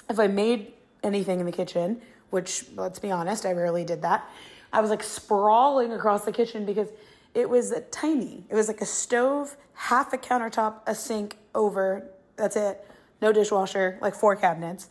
if 0.09 0.19
I 0.19 0.29
made 0.29 0.73
anything 1.03 1.41
in 1.41 1.47
the 1.47 1.53
kitchen, 1.53 2.01
which 2.31 2.65
let's 2.75 3.01
be 3.01 3.11
honest, 3.11 3.45
I 3.45 3.53
rarely 3.53 3.85
did 3.85 4.01
that, 4.01 4.27
I 4.73 4.81
was 4.81 4.89
like 4.89 5.03
sprawling 5.03 5.93
across 5.93 6.25
the 6.25 6.33
kitchen 6.33 6.65
because 6.65 6.89
it 7.35 7.51
was 7.51 7.73
a 7.73 7.81
tiny. 7.81 8.45
It 8.49 8.55
was 8.55 8.69
like 8.69 8.81
a 8.81 8.87
stove, 8.87 9.57
half 9.75 10.13
a 10.13 10.19
countertop, 10.19 10.81
a 10.87 10.95
sink 10.95 11.37
over, 11.55 12.07
that's 12.37 12.57
it, 12.57 12.87
no 13.21 13.33
dishwasher, 13.33 13.99
like 14.01 14.15
four 14.15 14.37
cabinets. 14.37 14.89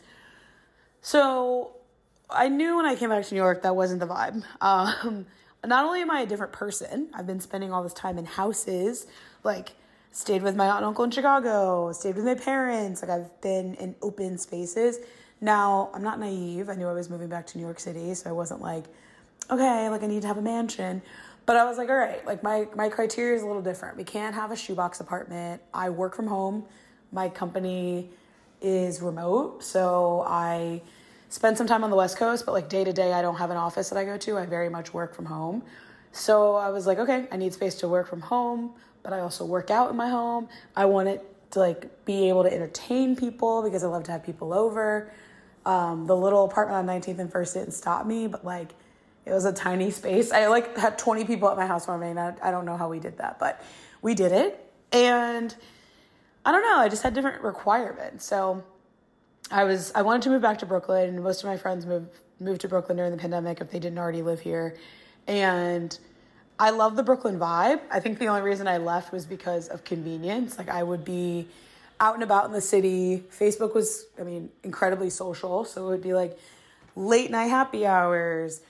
So 1.00 1.72
I 2.30 2.48
knew 2.48 2.76
when 2.76 2.86
I 2.86 2.94
came 2.94 3.10
back 3.10 3.24
to 3.24 3.34
New 3.34 3.40
York 3.40 3.62
that 3.62 3.74
wasn't 3.74 4.00
the 4.00 4.06
vibe. 4.06 4.42
Um, 4.60 5.26
not 5.64 5.84
only 5.84 6.02
am 6.02 6.10
I 6.10 6.20
a 6.20 6.26
different 6.26 6.52
person, 6.52 7.08
I've 7.14 7.26
been 7.26 7.40
spending 7.40 7.72
all 7.72 7.82
this 7.82 7.94
time 7.94 8.18
in 8.18 8.26
houses, 8.26 9.06
like 9.42 9.72
stayed 10.12 10.42
with 10.42 10.54
my 10.54 10.66
aunt 10.66 10.78
and 10.78 10.86
uncle 10.86 11.04
in 11.04 11.10
Chicago, 11.10 11.92
stayed 11.92 12.16
with 12.16 12.24
my 12.24 12.34
parents, 12.34 13.02
like 13.02 13.10
I've 13.10 13.40
been 13.40 13.74
in 13.74 13.94
open 14.02 14.38
spaces. 14.38 14.98
Now, 15.40 15.90
I'm 15.92 16.02
not 16.02 16.20
naive. 16.20 16.68
I 16.68 16.74
knew 16.74 16.86
I 16.86 16.92
was 16.92 17.10
moving 17.10 17.28
back 17.28 17.46
to 17.48 17.58
New 17.58 17.64
York 17.64 17.80
City, 17.80 18.14
so 18.14 18.30
I 18.30 18.32
wasn't 18.32 18.60
like, 18.60 18.84
okay, 19.50 19.88
like 19.88 20.02
I 20.02 20.06
need 20.06 20.22
to 20.22 20.28
have 20.28 20.38
a 20.38 20.42
mansion. 20.42 21.02
But 21.46 21.56
I 21.56 21.64
was 21.64 21.76
like, 21.76 21.88
all 21.88 21.96
right, 21.96 22.24
like 22.26 22.42
my 22.42 22.66
my 22.74 22.88
criteria 22.88 23.36
is 23.36 23.42
a 23.42 23.46
little 23.46 23.62
different. 23.62 23.96
We 23.96 24.04
can't 24.04 24.34
have 24.34 24.50
a 24.50 24.56
shoebox 24.56 25.00
apartment. 25.00 25.62
I 25.72 25.90
work 25.90 26.14
from 26.14 26.26
home. 26.26 26.64
My 27.12 27.28
company 27.28 28.10
is 28.60 29.00
remote, 29.02 29.62
so 29.62 30.24
I 30.26 30.82
spend 31.28 31.58
some 31.58 31.66
time 31.66 31.84
on 31.84 31.90
the 31.90 31.96
West 31.96 32.16
Coast, 32.16 32.46
but 32.46 32.52
like 32.52 32.68
day 32.68 32.84
to 32.84 32.92
day, 32.92 33.12
I 33.12 33.20
don't 33.20 33.36
have 33.36 33.50
an 33.50 33.56
office 33.56 33.90
that 33.90 33.98
I 33.98 34.04
go 34.04 34.16
to. 34.16 34.38
I 34.38 34.46
very 34.46 34.68
much 34.68 34.94
work 34.94 35.14
from 35.14 35.26
home. 35.26 35.62
So 36.12 36.54
I 36.54 36.70
was 36.70 36.86
like, 36.86 36.98
okay, 36.98 37.26
I 37.30 37.36
need 37.36 37.52
space 37.52 37.74
to 37.76 37.88
work 37.88 38.08
from 38.08 38.20
home, 38.20 38.72
but 39.02 39.12
I 39.12 39.20
also 39.20 39.44
work 39.44 39.70
out 39.70 39.90
in 39.90 39.96
my 39.96 40.08
home. 40.08 40.48
I 40.76 40.84
want 40.86 41.08
it 41.08 41.24
to 41.50 41.58
like 41.58 42.04
be 42.04 42.28
able 42.28 42.44
to 42.44 42.52
entertain 42.52 43.16
people 43.16 43.62
because 43.62 43.84
I 43.84 43.88
love 43.88 44.04
to 44.04 44.12
have 44.12 44.24
people 44.24 44.52
over. 44.52 45.10
Um, 45.66 46.06
the 46.06 46.16
little 46.16 46.44
apartment 46.44 46.88
on 46.88 47.00
19th 47.00 47.18
and 47.18 47.32
First 47.32 47.54
didn't 47.54 47.72
stop 47.72 48.06
me, 48.06 48.28
but 48.28 48.44
like 48.44 48.74
it 49.26 49.32
was 49.32 49.44
a 49.44 49.52
tiny 49.52 49.90
space. 49.90 50.32
I 50.32 50.46
like 50.48 50.76
had 50.76 50.98
20 50.98 51.24
people 51.24 51.48
at 51.48 51.56
my 51.56 51.66
house 51.66 51.86
one 51.86 52.02
I, 52.02 52.34
I 52.42 52.50
don't 52.50 52.64
know 52.64 52.76
how 52.76 52.88
we 52.88 53.00
did 53.00 53.18
that, 53.18 53.38
but 53.38 53.62
we 54.02 54.14
did 54.14 54.32
it. 54.32 54.60
And 54.92 55.54
I 56.44 56.52
don't 56.52 56.62
know, 56.62 56.78
I 56.78 56.88
just 56.88 57.02
had 57.02 57.14
different 57.14 57.42
requirements. 57.42 58.24
So 58.26 58.62
I 59.50 59.64
was 59.64 59.92
I 59.94 60.02
wanted 60.02 60.22
to 60.22 60.30
move 60.30 60.42
back 60.42 60.58
to 60.58 60.66
Brooklyn. 60.66 61.08
And 61.08 61.22
most 61.22 61.42
of 61.42 61.48
my 61.48 61.56
friends 61.56 61.86
moved 61.86 62.14
moved 62.40 62.60
to 62.62 62.68
Brooklyn 62.68 62.96
during 62.96 63.12
the 63.12 63.18
pandemic 63.18 63.60
if 63.60 63.70
they 63.70 63.78
didn't 63.78 63.98
already 63.98 64.22
live 64.22 64.40
here, 64.40 64.76
and 65.26 65.96
I 66.58 66.70
love 66.70 66.96
the 66.96 67.02
Brooklyn 67.02 67.38
vibe. 67.38 67.80
I 67.90 68.00
think 68.00 68.18
the 68.18 68.26
only 68.26 68.42
reason 68.42 68.68
I 68.68 68.78
left 68.78 69.12
was 69.12 69.24
because 69.24 69.68
of 69.68 69.84
convenience. 69.84 70.58
Like 70.58 70.68
I 70.68 70.82
would 70.82 71.04
be 71.04 71.48
out 72.00 72.14
and 72.14 72.22
about 72.22 72.46
in 72.46 72.52
the 72.52 72.60
city. 72.60 73.22
Facebook 73.30 73.74
was, 73.74 74.06
I 74.20 74.22
mean, 74.22 74.50
incredibly 74.62 75.10
social, 75.10 75.64
so 75.64 75.86
it 75.86 75.90
would 75.90 76.02
be 76.02 76.12
like 76.12 76.38
late 76.96 77.30
night 77.30 77.46
happy 77.46 77.86
hours, 77.86 78.60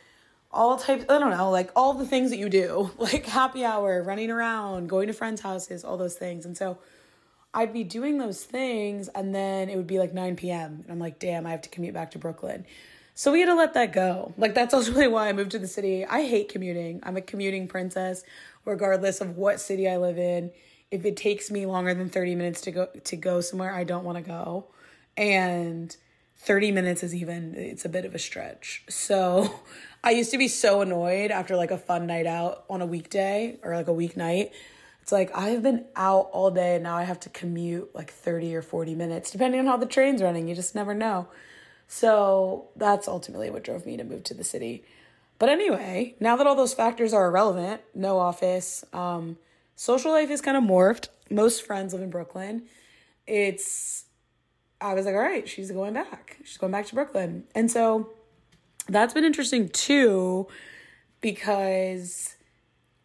all 0.55 0.79
types. 0.79 1.05
I 1.09 1.19
don't 1.19 1.31
know, 1.31 1.51
like 1.51 1.71
all 1.77 1.95
the 1.95 2.07
things 2.07 2.31
that 2.31 2.39
you 2.39 2.49
do, 2.49 2.91
like 2.99 3.27
happy 3.27 3.65
hour, 3.65 4.03
running 4.03 4.31
around, 4.31 4.89
going 4.89 5.09
to 5.09 5.13
friends' 5.13 5.41
houses, 5.41 5.85
all 5.85 5.97
those 5.97 6.17
things, 6.17 6.47
and 6.47 6.57
so 6.57 6.79
I'd 7.55 7.73
be 7.73 7.85
doing 7.85 8.19
those 8.19 8.43
things 8.43 9.09
and 9.09 9.33
then 9.33 9.69
it 9.69 9.77
would 9.77 9.87
be 9.87 10.01
like 10.01 10.13
9 10.13 10.35
p.m. 10.35 10.81
And 10.83 10.91
I'm 10.91 10.99
like, 10.99 11.21
damn, 11.21 11.47
I 11.47 11.53
have 11.53 11.63
to 11.63 11.69
commute 11.69 11.95
back 11.95 12.11
to 12.11 12.19
Brooklyn. 12.19 12.67
So 13.15 13.31
we 13.31 13.41
had 13.41 13.47
to 13.47 13.55
let 13.55 13.75
that 13.75 13.93
go. 13.93 14.35
Like, 14.37 14.55
that's 14.55 14.75
ultimately 14.75 15.07
why 15.07 15.29
I 15.29 15.33
moved 15.33 15.53
to 15.53 15.61
the 15.61 15.69
city. 15.69 16.05
I 16.05 16.25
hate 16.27 16.49
commuting. 16.49 17.01
I'm 17.05 17.17
a 17.17 17.21
commuting 17.21 17.69
princess, 17.69 18.25
regardless 18.65 19.21
of 19.21 19.37
what 19.37 19.61
city 19.61 19.89
I 19.89 19.99
live 19.99 20.19
in. 20.19 20.51
If 20.91 21.05
it 21.05 21.17
takes 21.17 21.51
me 21.51 21.65
longer 21.65 21.95
than 21.95 22.09
30 22.09 22.35
minutes 22.35 22.61
to 22.63 22.71
go 22.73 22.87
to 22.87 23.17
go 23.17 23.41
somewhere 23.41 23.73
I 23.73 23.85
don't 23.85 24.05
want 24.05 24.19
to 24.19 24.23
go, 24.23 24.67
and 25.17 25.97
30 26.45 26.73
minutes 26.73 27.03
is 27.03 27.15
even 27.15 27.55
it's 27.55 27.87
a 27.87 27.89
bit 27.89 28.05
of 28.05 28.15
a 28.15 28.19
stretch. 28.19 28.85
So 28.89 29.61
I 30.05 30.11
used 30.11 30.31
to 30.33 30.39
be 30.39 30.49
so 30.49 30.83
annoyed 30.83 31.31
after 31.31 31.57
like 31.57 31.71
a 31.71 31.79
fun 31.79 32.07
night 32.07 32.27
out 32.27 32.65
on 32.69 32.83
a 32.83 32.87
weekday 32.87 33.59
or 33.63 33.75
like 33.75 33.89
a 33.89 33.93
weeknight. 33.93 34.51
It's 35.01 35.11
like 35.11 35.35
I 35.35 35.51
have 35.51 35.63
been 35.63 35.87
out 35.97 36.29
all 36.33 36.51
day 36.51 36.75
and 36.75 36.85
now 36.85 36.97
I 36.97 37.05
have 37.05 37.21
to 37.21 37.31
commute 37.31 37.95
like 37.95 38.11
30 38.11 38.55
or 38.57 38.63
40 38.63 38.95
minutes 38.95 39.31
depending 39.31 39.61
on 39.61 39.67
how 39.67 39.79
the 39.79 39.87
train's 39.87 40.23
running. 40.23 40.47
You 40.47 40.55
just 40.55 40.75
never 40.75 40.95
know. 40.95 41.29
So 41.89 42.69
that's 42.77 43.09
ultimately 43.09 43.51
what 43.51 43.65
drove 43.65 43.87
me 43.87 43.97
to 43.97 44.05
move 44.05 44.25
to 44.25 44.35
the 44.35 44.45
city. 44.45 44.85
But 45.39 45.49
anyway, 45.49 46.15
now 46.21 46.37
that 46.37 46.47
all 46.47 46.55
those 46.55 46.75
factors 46.75 47.13
are 47.15 47.27
irrelevant, 47.27 47.81
no 47.95 48.19
office, 48.19 48.85
um, 48.93 49.39
social 49.77 50.13
life 50.13 50.31
is 50.31 50.41
kind 50.41 50.57
of 50.57 50.63
morphed. 50.63 51.09
Most 51.31 51.65
friends 51.65 51.93
live 51.95 52.03
in 52.03 52.11
Brooklyn. 52.11 52.65
It's 53.27 54.05
I 54.85 54.93
was 54.93 55.07
like, 55.07 55.15
all 55.15 55.21
right, 55.21 55.49
she's 55.49 55.71
going 55.71 55.95
back. 55.95 56.37
She's 56.45 56.59
going 56.59 56.71
back 56.71 56.87
to 56.87 56.95
Brooklyn. 56.95 57.45
And 57.55 57.71
so 57.71 58.11
that's 58.87 59.15
been 59.15 59.25
interesting 59.25 59.71
too, 59.71 60.47
because 61.23 62.37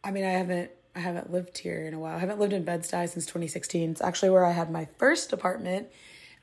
I 0.03 0.11
mean, 0.11 0.25
I 0.25 0.31
haven't 0.31 0.71
I 0.93 0.99
haven't 0.99 1.31
lived 1.31 1.57
here 1.57 1.85
in 1.85 1.93
a 1.93 1.99
while. 1.99 2.17
I 2.17 2.19
haven't 2.19 2.39
lived 2.39 2.51
in 2.51 2.65
Bed-Stuy 2.65 3.07
since 3.07 3.25
2016. 3.25 3.91
It's 3.91 4.01
actually 4.01 4.31
where 4.31 4.43
I 4.43 4.51
had 4.51 4.69
my 4.69 4.89
first 4.97 5.31
apartment 5.31 5.87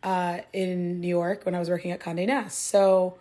uh, 0.02 0.38
in 0.55 1.00
New 1.00 1.09
York 1.09 1.45
when 1.45 1.55
I 1.55 1.59
was 1.59 1.69
working 1.69 1.90
at 1.90 2.00
Condé 2.00 2.26
Nast. 2.26 2.59
So 2.59 3.19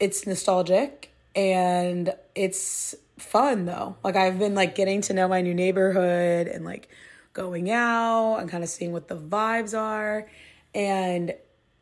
it's 0.00 0.26
nostalgic 0.26 1.12
and 1.36 2.12
it's 2.34 2.96
fun 3.18 3.66
though. 3.66 3.96
Like 4.02 4.16
I've 4.16 4.40
been 4.40 4.56
like 4.56 4.74
getting 4.74 5.00
to 5.02 5.12
know 5.12 5.28
my 5.28 5.42
new 5.42 5.54
neighborhood 5.54 6.48
and 6.48 6.64
like 6.64 6.88
going 7.34 7.70
out 7.70 8.38
and 8.38 8.50
kind 8.50 8.64
of 8.64 8.70
seeing 8.70 8.92
what 8.92 9.06
the 9.06 9.16
vibes 9.16 9.78
are 9.78 10.26
and 10.74 11.34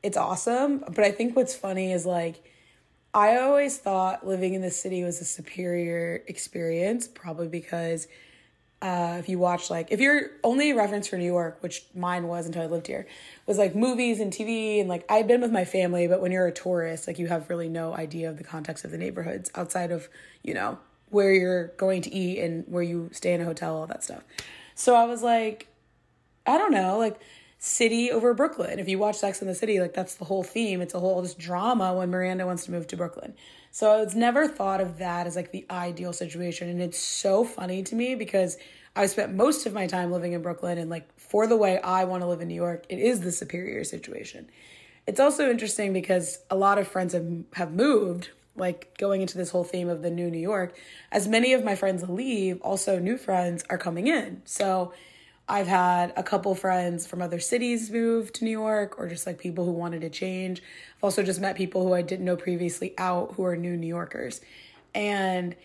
it's 0.02 0.16
awesome. 0.16 0.85
But 0.87 1.00
I 1.00 1.11
think 1.11 1.37
what's 1.37 1.54
funny 1.54 1.92
is 1.92 2.07
like, 2.07 2.42
I 3.14 3.38
always 3.38 3.78
thought 3.78 4.26
living 4.26 4.54
in 4.54 4.62
the 4.62 4.71
city 4.71 5.02
was 5.02 5.21
a 5.21 5.25
superior 5.25 6.23
experience, 6.26 7.09
probably 7.09 7.49
because 7.49 8.07
uh, 8.80 9.16
if 9.18 9.28
you 9.28 9.38
watch 9.38 9.71
like 9.71 9.88
if 9.90 9.99
your 9.99 10.30
only 10.45 10.73
reference 10.73 11.09
for 11.09 11.16
New 11.16 11.25
York, 11.25 11.59
which 11.61 11.85
mine 11.95 12.28
was 12.28 12.47
until 12.47 12.62
I 12.62 12.66
lived 12.66 12.87
here, 12.87 13.07
was 13.47 13.59
like 13.59 13.75
movies 13.75 14.21
and 14.21 14.33
TV 14.33 14.78
and 14.78 14.88
like 14.88 15.04
I'd 15.11 15.26
been 15.26 15.40
with 15.40 15.50
my 15.50 15.64
family, 15.64 16.07
but 16.07 16.21
when 16.21 16.30
you're 16.30 16.47
a 16.47 16.52
tourist, 16.52 17.09
like 17.09 17.18
you 17.18 17.26
have 17.26 17.50
really 17.50 17.68
no 17.68 17.95
idea 17.95 18.30
of 18.30 18.38
the 18.38 18.45
context 18.45 18.85
of 18.85 18.92
the 18.92 18.99
neighborhoods 18.99 19.50
outside 19.54 19.90
of 19.90 20.09
you 20.45 20.54
know 20.54 20.78
where 21.11 21.33
you're 21.33 21.68
going 21.78 22.02
to 22.02 22.14
eat 22.14 22.38
and 22.38 22.64
where 22.68 22.83
you 22.83 23.09
stay 23.12 23.33
in 23.33 23.40
a 23.40 23.45
hotel, 23.45 23.75
all 23.75 23.87
that 23.87 24.04
stuff. 24.04 24.23
So 24.75 24.95
I 24.95 25.07
was 25.07 25.23
like, 25.23 25.66
I 26.47 26.57
don't 26.59 26.73
know, 26.73 26.99
like 26.99 27.18
city 27.59 28.11
over 28.11 28.35
Brooklyn. 28.35 28.79
If 28.79 28.88
you 28.88 28.99
watch 28.99 29.17
Sex 29.17 29.43
in 29.43 29.49
the 29.49 29.55
City, 29.55 29.81
like 29.81 29.93
that's 29.93 30.15
the 30.15 30.25
whole 30.25 30.45
theme. 30.45 30.81
It's 30.81 30.95
a 30.95 31.00
whole 31.00 31.21
this 31.21 31.35
drama 31.35 31.93
when 31.95 32.11
Miranda 32.11 32.47
wants 32.47 32.65
to 32.67 32.71
move 32.71 32.87
to 32.88 32.97
Brooklyn. 32.97 33.35
So 33.73 33.91
I 33.91 34.00
was 34.00 34.15
never 34.15 34.47
thought 34.47 34.81
of 34.81 34.99
that 34.99 35.27
as 35.27 35.37
like 35.37 35.50
the 35.50 35.67
ideal 35.69 36.12
situation. 36.12 36.69
And 36.69 36.81
it's 36.81 36.99
so 36.99 37.45
funny 37.45 37.83
to 37.85 37.95
me 37.95 38.15
because 38.15 38.57
I 38.95 39.07
spent 39.07 39.35
most 39.35 39.67
of 39.67 39.73
my 39.73 39.87
time 39.87 40.12
living 40.12 40.33
in 40.33 40.43
Brooklyn 40.43 40.79
and 40.79 40.88
like 40.88 41.09
for 41.19 41.47
the 41.47 41.57
way 41.57 41.81
I 41.81 42.05
want 42.05 42.23
to 42.23 42.29
live 42.29 42.41
in 42.41 42.49
New 42.49 42.55
York, 42.55 42.87
it 42.88 42.99
is 42.99 43.21
the 43.21 43.33
superior 43.33 43.85
situation. 43.85 44.49
It's 45.07 45.21
also 45.21 45.50
interesting 45.50 45.93
because 45.93 46.38
a 46.50 46.57
lot 46.57 46.79
of 46.79 46.87
friends 46.87 47.12
have 47.12 47.27
have 47.55 47.73
moved, 47.73 48.31
like 48.57 48.97
going 48.99 49.21
into 49.21 49.38
this 49.38 49.50
whole 49.50 49.65
theme 49.65 49.88
of 49.88 50.03
the 50.03 50.11
new 50.11 50.31
New 50.31 50.38
York. 50.38 50.77
As 51.11 51.27
many 51.27 51.55
of 51.55 51.65
my 51.65 51.75
friends 51.75 52.09
leave, 52.09 52.61
also 52.61 52.99
new 52.99 53.17
friends 53.17 53.65
are 53.71 53.79
coming 53.79 54.07
in. 54.07 54.43
So 54.45 54.93
I've 55.49 55.67
had 55.67 56.12
a 56.17 56.23
couple 56.23 56.55
friends 56.55 57.07
from 57.07 57.23
other 57.23 57.40
cities 57.40 57.90
move 57.90 58.33
to 58.35 58.45
New 58.45 58.50
York 58.50 58.99
or 58.99 59.09
just 59.09 59.26
like 59.26 59.38
people 59.38 59.64
who 59.64 59.73
wanted 59.73 60.02
to 60.02 60.11
change. 60.11 60.62
I've 60.97 61.05
also 61.05 61.23
just 61.23 61.40
met 61.40 61.57
people 61.57 61.87
who 61.87 61.95
I 61.95 62.02
didn't 62.02 62.26
know 62.26 62.37
previously 62.37 62.95
out 62.99 63.35
who 63.35 63.45
are 63.45 63.57
new 63.57 63.76
New 63.76 63.87
Yorkers. 63.87 64.43
And 64.95 65.57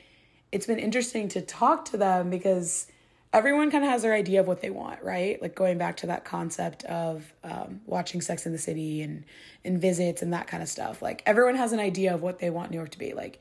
it's 0.53 0.65
been 0.65 0.79
interesting 0.79 1.27
to 1.29 1.41
talk 1.41 1.85
to 1.85 1.97
them 1.97 2.29
because 2.29 2.87
everyone 3.33 3.71
kind 3.71 3.83
of 3.83 3.89
has 3.89 4.03
their 4.03 4.13
idea 4.13 4.39
of 4.39 4.47
what 4.47 4.61
they 4.61 4.69
want, 4.69 5.03
right? 5.03 5.41
Like 5.41 5.55
going 5.55 5.77
back 5.77 5.97
to 5.97 6.07
that 6.07 6.23
concept 6.23 6.85
of 6.85 7.33
um, 7.43 7.81
watching 7.85 8.21
Sex 8.21 8.45
in 8.45 8.53
the 8.53 8.57
City 8.57 9.01
and, 9.01 9.25
and 9.65 9.81
visits 9.81 10.21
and 10.21 10.31
that 10.31 10.47
kind 10.47 10.63
of 10.63 10.69
stuff. 10.69 11.01
Like 11.01 11.23
everyone 11.25 11.55
has 11.55 11.73
an 11.73 11.79
idea 11.79 12.13
of 12.13 12.21
what 12.21 12.39
they 12.39 12.49
want 12.49 12.71
New 12.71 12.77
York 12.77 12.91
to 12.91 12.99
be. 12.99 13.13
Like, 13.13 13.39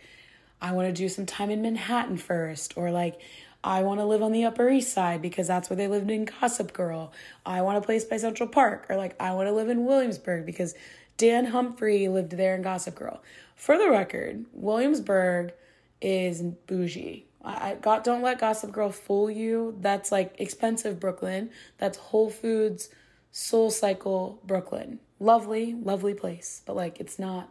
I 0.60 0.72
want 0.72 0.88
to 0.88 0.92
do 0.92 1.08
some 1.08 1.26
time 1.26 1.50
in 1.50 1.60
Manhattan 1.60 2.16
first, 2.16 2.74
or 2.76 2.92
like, 2.92 3.20
I 3.64 3.82
want 3.82 4.00
to 4.00 4.04
live 4.04 4.22
on 4.22 4.32
the 4.32 4.44
Upper 4.44 4.68
East 4.68 4.92
Side 4.92 5.22
because 5.22 5.46
that's 5.46 5.70
where 5.70 5.76
they 5.76 5.88
lived 5.88 6.10
in 6.10 6.24
Gossip 6.24 6.72
Girl. 6.72 7.12
I 7.46 7.62
want 7.62 7.78
a 7.78 7.80
place 7.80 8.04
by 8.04 8.16
Central 8.16 8.48
Park, 8.48 8.86
or 8.88 8.96
like 8.96 9.14
I 9.20 9.34
want 9.34 9.48
to 9.48 9.52
live 9.52 9.68
in 9.68 9.84
Williamsburg 9.84 10.46
because 10.46 10.74
Dan 11.16 11.46
Humphrey 11.46 12.08
lived 12.08 12.32
there 12.32 12.54
in 12.54 12.62
Gossip 12.62 12.96
Girl. 12.96 13.22
For 13.54 13.78
the 13.78 13.88
record, 13.90 14.44
Williamsburg 14.52 15.52
is 16.00 16.42
bougie. 16.42 17.26
I 17.44 17.76
got 17.80 18.04
don't 18.04 18.22
let 18.22 18.38
Gossip 18.38 18.72
Girl 18.72 18.90
fool 18.90 19.30
you. 19.30 19.76
That's 19.80 20.12
like 20.12 20.34
expensive 20.38 20.98
Brooklyn. 21.00 21.50
That's 21.78 21.98
Whole 21.98 22.30
Foods, 22.30 22.88
Soul 23.30 23.70
Cycle 23.70 24.40
Brooklyn. 24.44 25.00
Lovely, 25.20 25.74
lovely 25.74 26.14
place, 26.14 26.62
but 26.66 26.74
like 26.74 27.00
it's 27.00 27.18
not 27.18 27.48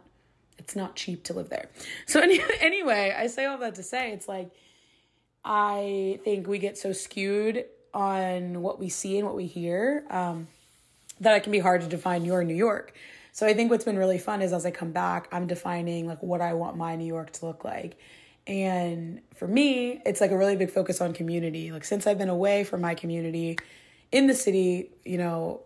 it's 0.58 0.76
not 0.76 0.94
cheap 0.94 1.24
to 1.24 1.32
live 1.32 1.48
there. 1.48 1.70
So 2.06 2.20
any, 2.22 2.40
anyway, 2.60 3.14
I 3.16 3.26
say 3.26 3.46
all 3.46 3.58
that 3.58 3.74
to 3.76 3.82
say 3.82 4.12
it's 4.12 4.28
like 4.28 4.50
I 5.44 6.20
think 6.24 6.46
we 6.46 6.58
get 6.58 6.78
so 6.78 6.92
skewed 6.92 7.64
on 7.92 8.62
what 8.62 8.78
we 8.78 8.88
see 8.88 9.18
and 9.18 9.26
what 9.26 9.36
we 9.36 9.46
hear 9.46 10.04
um, 10.10 10.48
that 11.20 11.36
it 11.36 11.42
can 11.42 11.52
be 11.52 11.58
hard 11.58 11.82
to 11.82 11.88
define 11.88 12.24
your 12.24 12.44
New 12.44 12.54
York. 12.54 12.94
So 13.32 13.46
I 13.46 13.54
think 13.54 13.70
what's 13.70 13.84
been 13.84 13.98
really 13.98 14.18
fun 14.18 14.42
is 14.42 14.52
as 14.52 14.66
I 14.66 14.70
come 14.70 14.92
back, 14.92 15.28
I'm 15.32 15.46
defining 15.46 16.06
like 16.06 16.22
what 16.22 16.40
I 16.40 16.52
want 16.52 16.76
my 16.76 16.96
New 16.96 17.06
York 17.06 17.32
to 17.32 17.46
look 17.46 17.64
like. 17.64 17.96
And 18.46 19.20
for 19.34 19.48
me, 19.48 20.00
it's 20.04 20.20
like 20.20 20.30
a 20.30 20.36
really 20.36 20.56
big 20.56 20.70
focus 20.70 21.00
on 21.00 21.12
community. 21.12 21.72
Like 21.72 21.84
since 21.84 22.06
I've 22.06 22.18
been 22.18 22.28
away 22.28 22.64
from 22.64 22.80
my 22.80 22.94
community 22.94 23.58
in 24.10 24.26
the 24.26 24.34
city, 24.34 24.90
you 25.04 25.16
know, 25.16 25.62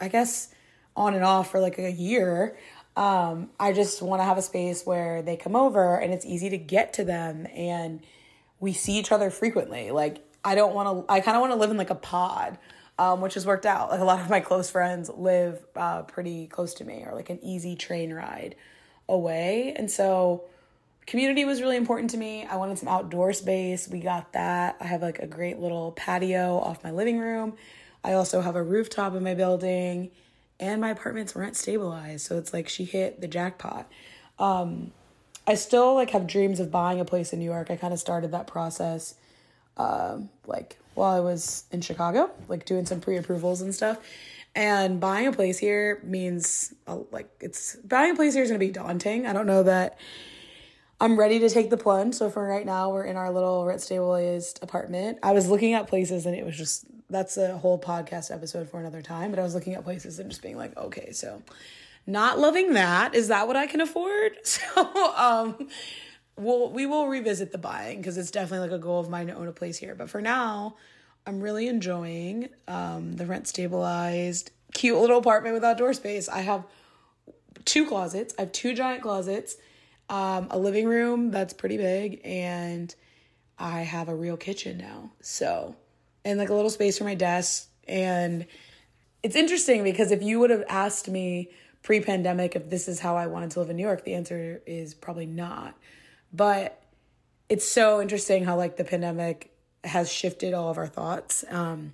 I 0.00 0.08
guess 0.08 0.52
on 0.96 1.14
and 1.14 1.24
off 1.24 1.50
for 1.50 1.60
like 1.60 1.78
a 1.78 1.90
year, 1.90 2.56
um, 2.96 3.50
I 3.58 3.72
just 3.72 4.02
want 4.02 4.20
to 4.20 4.24
have 4.24 4.38
a 4.38 4.42
space 4.42 4.84
where 4.84 5.22
they 5.22 5.36
come 5.36 5.56
over 5.56 5.96
and 5.96 6.12
it's 6.12 6.24
easy 6.24 6.50
to 6.50 6.58
get 6.58 6.92
to 6.94 7.04
them 7.04 7.46
and 7.54 8.00
we 8.60 8.72
see 8.72 8.98
each 8.98 9.12
other 9.12 9.30
frequently. 9.30 9.90
Like 9.90 10.24
I 10.44 10.54
don't 10.54 10.74
want 10.74 11.06
to. 11.06 11.12
I 11.12 11.20
kind 11.20 11.36
of 11.36 11.40
want 11.40 11.52
to 11.52 11.58
live 11.58 11.70
in 11.70 11.76
like 11.76 11.90
a 11.90 11.94
pod, 11.94 12.58
um, 12.98 13.20
which 13.20 13.34
has 13.34 13.46
worked 13.46 13.66
out. 13.66 13.90
Like 13.90 14.00
a 14.00 14.04
lot 14.04 14.20
of 14.20 14.28
my 14.28 14.40
close 14.40 14.70
friends 14.70 15.10
live 15.10 15.64
uh, 15.74 16.02
pretty 16.02 16.46
close 16.46 16.74
to 16.74 16.84
me, 16.84 17.04
or 17.06 17.14
like 17.14 17.30
an 17.30 17.42
easy 17.42 17.76
train 17.76 18.12
ride 18.12 18.56
away, 19.08 19.74
and 19.76 19.90
so 19.90 20.44
community 21.06 21.44
was 21.44 21.60
really 21.60 21.76
important 21.76 22.10
to 22.10 22.16
me. 22.16 22.46
I 22.46 22.56
wanted 22.56 22.78
some 22.78 22.88
outdoor 22.88 23.32
space. 23.32 23.88
We 23.88 24.00
got 24.00 24.32
that. 24.32 24.76
I 24.80 24.84
have 24.84 25.02
like 25.02 25.18
a 25.18 25.26
great 25.26 25.58
little 25.58 25.92
patio 25.92 26.58
off 26.58 26.84
my 26.84 26.90
living 26.90 27.18
room. 27.18 27.54
I 28.02 28.12
also 28.12 28.42
have 28.42 28.56
a 28.56 28.62
rooftop 28.62 29.14
in 29.14 29.22
my 29.22 29.34
building, 29.34 30.10
and 30.60 30.80
my 30.80 30.90
apartment's 30.90 31.34
rent 31.34 31.56
stabilized, 31.56 32.26
so 32.26 32.36
it's 32.36 32.52
like 32.52 32.68
she 32.68 32.84
hit 32.84 33.20
the 33.20 33.28
jackpot. 33.28 33.90
Um, 34.38 34.92
I 35.46 35.54
still 35.54 35.94
like 35.94 36.10
have 36.10 36.26
dreams 36.26 36.60
of 36.60 36.70
buying 36.70 37.00
a 37.00 37.04
place 37.04 37.32
in 37.32 37.38
New 37.38 37.44
York. 37.44 37.70
I 37.70 37.76
kind 37.76 37.92
of 37.92 38.00
started 38.00 38.32
that 38.32 38.46
process 38.46 39.14
um, 39.76 40.30
like 40.46 40.78
while 40.94 41.14
I 41.14 41.20
was 41.20 41.64
in 41.70 41.80
Chicago, 41.80 42.30
like 42.48 42.64
doing 42.64 42.86
some 42.86 43.00
pre-approvals 43.00 43.60
and 43.60 43.74
stuff. 43.74 43.98
And 44.54 45.00
buying 45.00 45.26
a 45.26 45.32
place 45.32 45.58
here 45.58 46.00
means 46.04 46.72
like 47.10 47.28
it's 47.40 47.74
buying 47.76 48.12
a 48.12 48.14
place 48.14 48.34
here 48.34 48.44
is 48.44 48.50
going 48.50 48.60
to 48.60 48.66
be 48.66 48.72
daunting. 48.72 49.26
I 49.26 49.32
don't 49.32 49.46
know 49.46 49.64
that 49.64 49.98
I'm 51.00 51.18
ready 51.18 51.40
to 51.40 51.50
take 51.50 51.70
the 51.70 51.76
plunge. 51.76 52.14
So 52.14 52.30
for 52.30 52.46
right 52.46 52.64
now, 52.64 52.90
we're 52.90 53.04
in 53.04 53.16
our 53.16 53.32
little 53.32 53.64
rent 53.66 53.80
stabilized 53.80 54.60
apartment. 54.62 55.18
I 55.24 55.32
was 55.32 55.48
looking 55.48 55.74
at 55.74 55.88
places 55.88 56.24
and 56.24 56.36
it 56.36 56.46
was 56.46 56.56
just 56.56 56.86
that's 57.10 57.36
a 57.36 57.58
whole 57.58 57.78
podcast 57.78 58.32
episode 58.32 58.70
for 58.70 58.78
another 58.78 59.02
time. 59.02 59.30
But 59.30 59.40
I 59.40 59.42
was 59.42 59.54
looking 59.54 59.74
at 59.74 59.82
places 59.82 60.20
and 60.20 60.30
just 60.30 60.40
being 60.40 60.56
like, 60.56 60.76
okay, 60.76 61.10
so 61.10 61.42
not 62.06 62.38
loving 62.38 62.74
that. 62.74 63.14
Is 63.14 63.28
that 63.28 63.46
what 63.46 63.56
I 63.56 63.66
can 63.66 63.80
afford? 63.80 64.32
So, 64.44 65.14
um, 65.16 65.68
we'll, 66.36 66.70
we 66.70 66.86
will 66.86 67.08
revisit 67.08 67.52
the 67.52 67.58
buying 67.58 67.98
because 67.98 68.18
it's 68.18 68.30
definitely 68.30 68.68
like 68.68 68.78
a 68.78 68.82
goal 68.82 69.00
of 69.00 69.08
mine 69.08 69.28
to 69.28 69.34
own 69.34 69.48
a 69.48 69.52
place 69.52 69.78
here. 69.78 69.94
But 69.94 70.10
for 70.10 70.20
now, 70.20 70.76
I'm 71.26 71.40
really 71.40 71.68
enjoying 71.68 72.48
um, 72.68 73.16
the 73.16 73.26
rent 73.26 73.48
stabilized, 73.48 74.50
cute 74.74 74.98
little 74.98 75.18
apartment 75.18 75.54
with 75.54 75.64
outdoor 75.64 75.92
space. 75.94 76.28
I 76.28 76.40
have 76.40 76.64
two 77.64 77.86
closets. 77.86 78.34
I 78.38 78.42
have 78.42 78.52
two 78.52 78.74
giant 78.74 79.02
closets, 79.02 79.56
um, 80.08 80.48
a 80.50 80.58
living 80.58 80.86
room 80.86 81.30
that's 81.30 81.54
pretty 81.54 81.78
big, 81.78 82.20
and 82.24 82.94
I 83.58 83.80
have 83.80 84.08
a 84.08 84.14
real 84.14 84.36
kitchen 84.36 84.78
now. 84.78 85.12
So, 85.20 85.76
and 86.24 86.38
like 86.38 86.50
a 86.50 86.54
little 86.54 86.70
space 86.70 86.98
for 86.98 87.04
my 87.04 87.14
desk. 87.14 87.68
And 87.86 88.46
it's 89.22 89.36
interesting 89.36 89.84
because 89.84 90.10
if 90.10 90.22
you 90.22 90.40
would 90.40 90.50
have 90.50 90.64
asked 90.68 91.08
me 91.08 91.50
pre 91.84 92.00
pandemic 92.00 92.56
if 92.56 92.68
this 92.68 92.88
is 92.88 92.98
how 92.98 93.16
I 93.16 93.28
wanted 93.28 93.52
to 93.52 93.60
live 93.60 93.70
in 93.70 93.76
New 93.76 93.82
York, 93.82 94.04
the 94.04 94.14
answer 94.14 94.60
is 94.66 94.94
probably 94.94 95.26
not. 95.26 95.76
But 96.32 96.82
it's 97.48 97.68
so 97.68 98.02
interesting 98.02 98.44
how 98.44 98.56
like 98.56 98.76
the 98.76 98.84
pandemic 98.84 99.52
has 99.84 100.10
shifted 100.10 100.54
all 100.54 100.70
of 100.70 100.78
our 100.78 100.88
thoughts. 100.88 101.44
Um, 101.48 101.92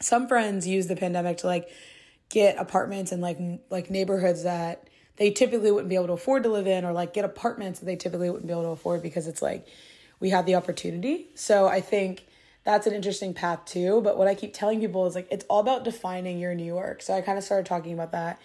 some 0.00 0.26
friends 0.26 0.66
use 0.66 0.88
the 0.88 0.96
pandemic 0.96 1.38
to 1.38 1.46
like 1.46 1.68
get 2.30 2.58
apartments 2.58 3.12
in 3.12 3.20
like 3.20 3.38
like 3.68 3.90
neighborhoods 3.90 4.42
that 4.42 4.88
they 5.16 5.30
typically 5.30 5.70
wouldn't 5.70 5.90
be 5.90 5.96
able 5.96 6.06
to 6.06 6.14
afford 6.14 6.44
to 6.44 6.48
live 6.48 6.66
in 6.66 6.84
or 6.84 6.92
like 6.92 7.12
get 7.12 7.24
apartments 7.24 7.80
that 7.80 7.86
they 7.86 7.96
typically 7.96 8.30
wouldn't 8.30 8.46
be 8.46 8.52
able 8.52 8.62
to 8.62 8.68
afford 8.70 9.02
because 9.02 9.28
it's 9.28 9.42
like 9.42 9.66
we 10.18 10.30
have 10.30 10.46
the 10.46 10.54
opportunity. 10.54 11.28
So 11.34 11.68
I 11.68 11.82
think 11.82 12.26
that's 12.64 12.86
an 12.86 12.94
interesting 12.94 13.34
path 13.34 13.66
too. 13.66 14.00
But 14.00 14.16
what 14.16 14.28
I 14.28 14.34
keep 14.34 14.54
telling 14.54 14.80
people 14.80 15.06
is 15.06 15.14
like 15.14 15.28
it's 15.30 15.44
all 15.50 15.60
about 15.60 15.84
defining 15.84 16.38
your 16.38 16.54
New 16.54 16.64
York. 16.64 17.02
So 17.02 17.12
I 17.12 17.20
kind 17.20 17.36
of 17.36 17.44
started 17.44 17.66
talking 17.66 17.92
about 17.92 18.12
that, 18.12 18.40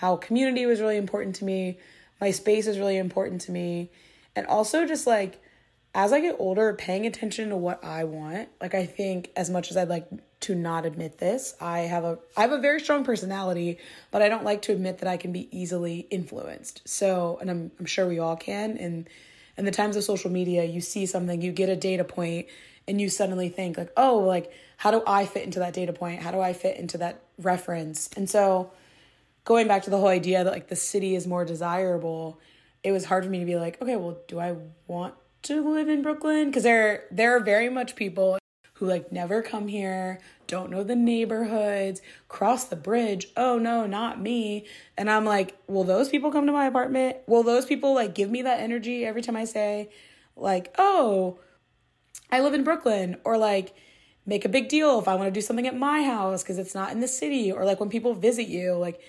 how 0.00 0.16
community 0.16 0.64
was 0.64 0.80
really 0.80 0.96
important 0.96 1.34
to 1.36 1.44
me, 1.44 1.78
my 2.22 2.30
space 2.30 2.66
is 2.66 2.78
really 2.78 2.96
important 2.96 3.42
to 3.42 3.52
me, 3.52 3.90
and 4.34 4.46
also 4.46 4.86
just 4.86 5.06
like 5.06 5.42
as 5.94 6.10
I 6.10 6.20
get 6.20 6.36
older, 6.38 6.72
paying 6.72 7.04
attention 7.04 7.50
to 7.50 7.56
what 7.56 7.84
I 7.84 8.04
want. 8.04 8.48
Like 8.62 8.74
I 8.74 8.86
think 8.86 9.30
as 9.36 9.50
much 9.50 9.70
as 9.70 9.76
I'd 9.76 9.90
like 9.90 10.08
to 10.40 10.54
not 10.54 10.86
admit 10.86 11.18
this, 11.18 11.54
I 11.60 11.80
have 11.80 12.04
a 12.04 12.18
I 12.34 12.40
have 12.40 12.52
a 12.52 12.58
very 12.58 12.80
strong 12.80 13.04
personality, 13.04 13.76
but 14.10 14.22
I 14.22 14.30
don't 14.30 14.42
like 14.42 14.62
to 14.62 14.72
admit 14.72 14.98
that 14.98 15.08
I 15.08 15.18
can 15.18 15.32
be 15.32 15.54
easily 15.54 16.06
influenced. 16.10 16.80
So, 16.88 17.36
and 17.42 17.50
I'm 17.50 17.70
I'm 17.78 17.84
sure 17.84 18.06
we 18.06 18.18
all 18.18 18.36
can 18.36 18.78
and 18.78 19.06
in 19.58 19.66
the 19.66 19.70
times 19.70 19.96
of 19.96 20.04
social 20.04 20.30
media, 20.30 20.64
you 20.64 20.80
see 20.80 21.04
something, 21.04 21.42
you 21.42 21.52
get 21.52 21.68
a 21.68 21.76
data 21.76 22.04
point 22.04 22.46
and 22.88 22.98
you 22.98 23.10
suddenly 23.10 23.50
think 23.50 23.76
like, 23.76 23.92
"Oh, 23.98 24.20
like 24.20 24.50
how 24.78 24.90
do 24.90 25.02
I 25.06 25.26
fit 25.26 25.44
into 25.44 25.58
that 25.58 25.74
data 25.74 25.92
point? 25.92 26.22
How 26.22 26.30
do 26.30 26.40
I 26.40 26.54
fit 26.54 26.78
into 26.78 26.96
that 26.98 27.20
reference?" 27.36 28.08
And 28.16 28.30
so 28.30 28.70
going 29.44 29.68
back 29.68 29.82
to 29.84 29.90
the 29.90 29.98
whole 29.98 30.08
idea 30.08 30.44
that 30.44 30.52
like 30.52 30.68
the 30.68 30.76
city 30.76 31.14
is 31.14 31.26
more 31.26 31.44
desirable, 31.44 32.40
it 32.82 32.92
was 32.92 33.04
hard 33.04 33.24
for 33.24 33.30
me 33.30 33.40
to 33.40 33.44
be 33.44 33.56
like, 33.56 33.80
"Okay, 33.82 33.96
well, 33.96 34.18
do 34.28 34.38
I 34.38 34.56
want 34.86 35.14
to 35.42 35.68
live 35.72 35.88
in 35.88 36.02
Brooklyn 36.02 36.46
because 36.46 36.62
there 36.64 37.04
there 37.10 37.36
are 37.36 37.40
very 37.40 37.68
much 37.68 37.96
people 37.96 38.38
who 38.74 38.86
like 38.86 39.12
never 39.12 39.42
come 39.42 39.68
here, 39.68 40.20
don't 40.46 40.70
know 40.70 40.82
the 40.82 40.96
neighborhoods, 40.96 42.00
cross 42.28 42.64
the 42.64 42.76
bridge. 42.76 43.28
Oh 43.36 43.58
no, 43.58 43.86
not 43.86 44.20
me. 44.20 44.66
And 44.96 45.10
I'm 45.10 45.26
like, 45.26 45.56
will 45.66 45.84
those 45.84 46.08
people 46.08 46.32
come 46.32 46.46
to 46.46 46.52
my 46.52 46.66
apartment? 46.66 47.18
Will 47.26 47.42
those 47.42 47.66
people 47.66 47.94
like 47.94 48.14
give 48.14 48.30
me 48.30 48.42
that 48.42 48.60
energy 48.60 49.04
every 49.04 49.20
time 49.20 49.36
I 49.36 49.44
say 49.44 49.90
like, 50.36 50.74
"Oh, 50.78 51.38
I 52.30 52.40
live 52.40 52.54
in 52.54 52.64
Brooklyn" 52.64 53.16
or 53.24 53.36
like 53.36 53.74
make 54.26 54.44
a 54.44 54.48
big 54.48 54.68
deal 54.68 54.98
if 54.98 55.08
I 55.08 55.14
want 55.14 55.26
to 55.26 55.30
do 55.30 55.40
something 55.42 55.66
at 55.66 55.76
my 55.76 56.02
house 56.02 56.42
because 56.42 56.58
it's 56.58 56.74
not 56.74 56.92
in 56.92 57.00
the 57.00 57.08
city 57.08 57.50
or 57.52 57.64
like 57.64 57.80
when 57.80 57.88
people 57.88 58.14
visit 58.14 58.48
you 58.48 58.74
like 58.74 59.00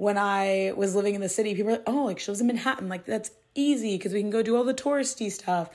when 0.00 0.16
I 0.16 0.72
was 0.76 0.94
living 0.94 1.14
in 1.14 1.20
the 1.20 1.28
city, 1.28 1.54
people 1.54 1.72
are 1.72 1.76
like, 1.76 1.82
oh, 1.86 2.04
like 2.06 2.18
she 2.18 2.30
lives 2.30 2.40
in 2.40 2.46
Manhattan. 2.46 2.88
Like 2.88 3.04
that's 3.04 3.32
easy 3.54 3.98
because 3.98 4.14
we 4.14 4.20
can 4.20 4.30
go 4.30 4.42
do 4.42 4.56
all 4.56 4.64
the 4.64 4.72
touristy 4.72 5.30
stuff. 5.30 5.68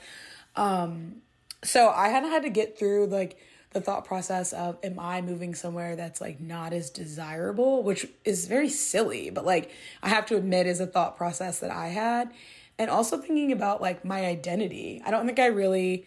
Um, 0.56 1.18
so 1.62 1.90
I 1.90 2.08
had 2.08 2.24
had 2.24 2.42
to 2.42 2.50
get 2.50 2.76
through 2.76 3.06
like 3.06 3.38
the 3.70 3.80
thought 3.80 4.04
process 4.04 4.52
of 4.52 4.78
am 4.82 4.98
I 4.98 5.22
moving 5.22 5.54
somewhere 5.54 5.94
that's 5.94 6.20
like 6.20 6.40
not 6.40 6.72
as 6.72 6.90
desirable, 6.90 7.84
which 7.84 8.04
is 8.24 8.48
very 8.48 8.68
silly, 8.68 9.30
but 9.30 9.46
like 9.46 9.70
I 10.02 10.08
have 10.08 10.26
to 10.26 10.36
admit 10.36 10.66
is 10.66 10.80
a 10.80 10.88
thought 10.88 11.16
process 11.16 11.60
that 11.60 11.70
I 11.70 11.86
had. 11.86 12.32
And 12.80 12.90
also 12.90 13.18
thinking 13.18 13.52
about 13.52 13.80
like 13.80 14.04
my 14.04 14.26
identity. 14.26 15.00
I 15.06 15.12
don't 15.12 15.24
think 15.26 15.38
I 15.38 15.46
really 15.46 16.04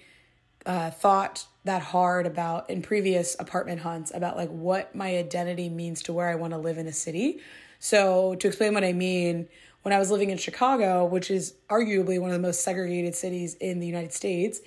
uh, 0.66 0.92
thought 0.92 1.46
that 1.64 1.84
hard 1.84 2.26
about 2.26 2.70
in 2.70 2.82
previous 2.82 3.38
apartment 3.40 3.80
hunts 3.80 4.12
about 4.14 4.36
like 4.36 4.50
what 4.50 4.94
my 4.94 5.16
identity 5.16 5.70
means 5.70 6.04
to 6.04 6.12
where 6.12 6.28
I 6.28 6.36
want 6.36 6.52
to 6.52 6.60
live 6.60 6.78
in 6.78 6.86
a 6.86 6.92
city. 6.92 7.40
So 7.80 8.36
to 8.36 8.48
explain 8.48 8.74
what 8.74 8.84
I 8.84 8.94
mean, 8.94 9.48
when 9.82 9.94
I 9.94 10.00
was 10.00 10.12
living 10.12 10.30
in 10.30 10.38
Chicago, 10.38 11.06
which 11.06 11.32
is 11.32 11.54
arguably 11.70 12.20
one 12.20 12.30
of 12.30 12.36
the 12.36 12.46
most 12.46 12.62
segregated 12.62 13.16
cities 13.16 13.56
in 13.56 13.80
the 13.80 13.88
United 13.88 14.14
States, 14.14 14.60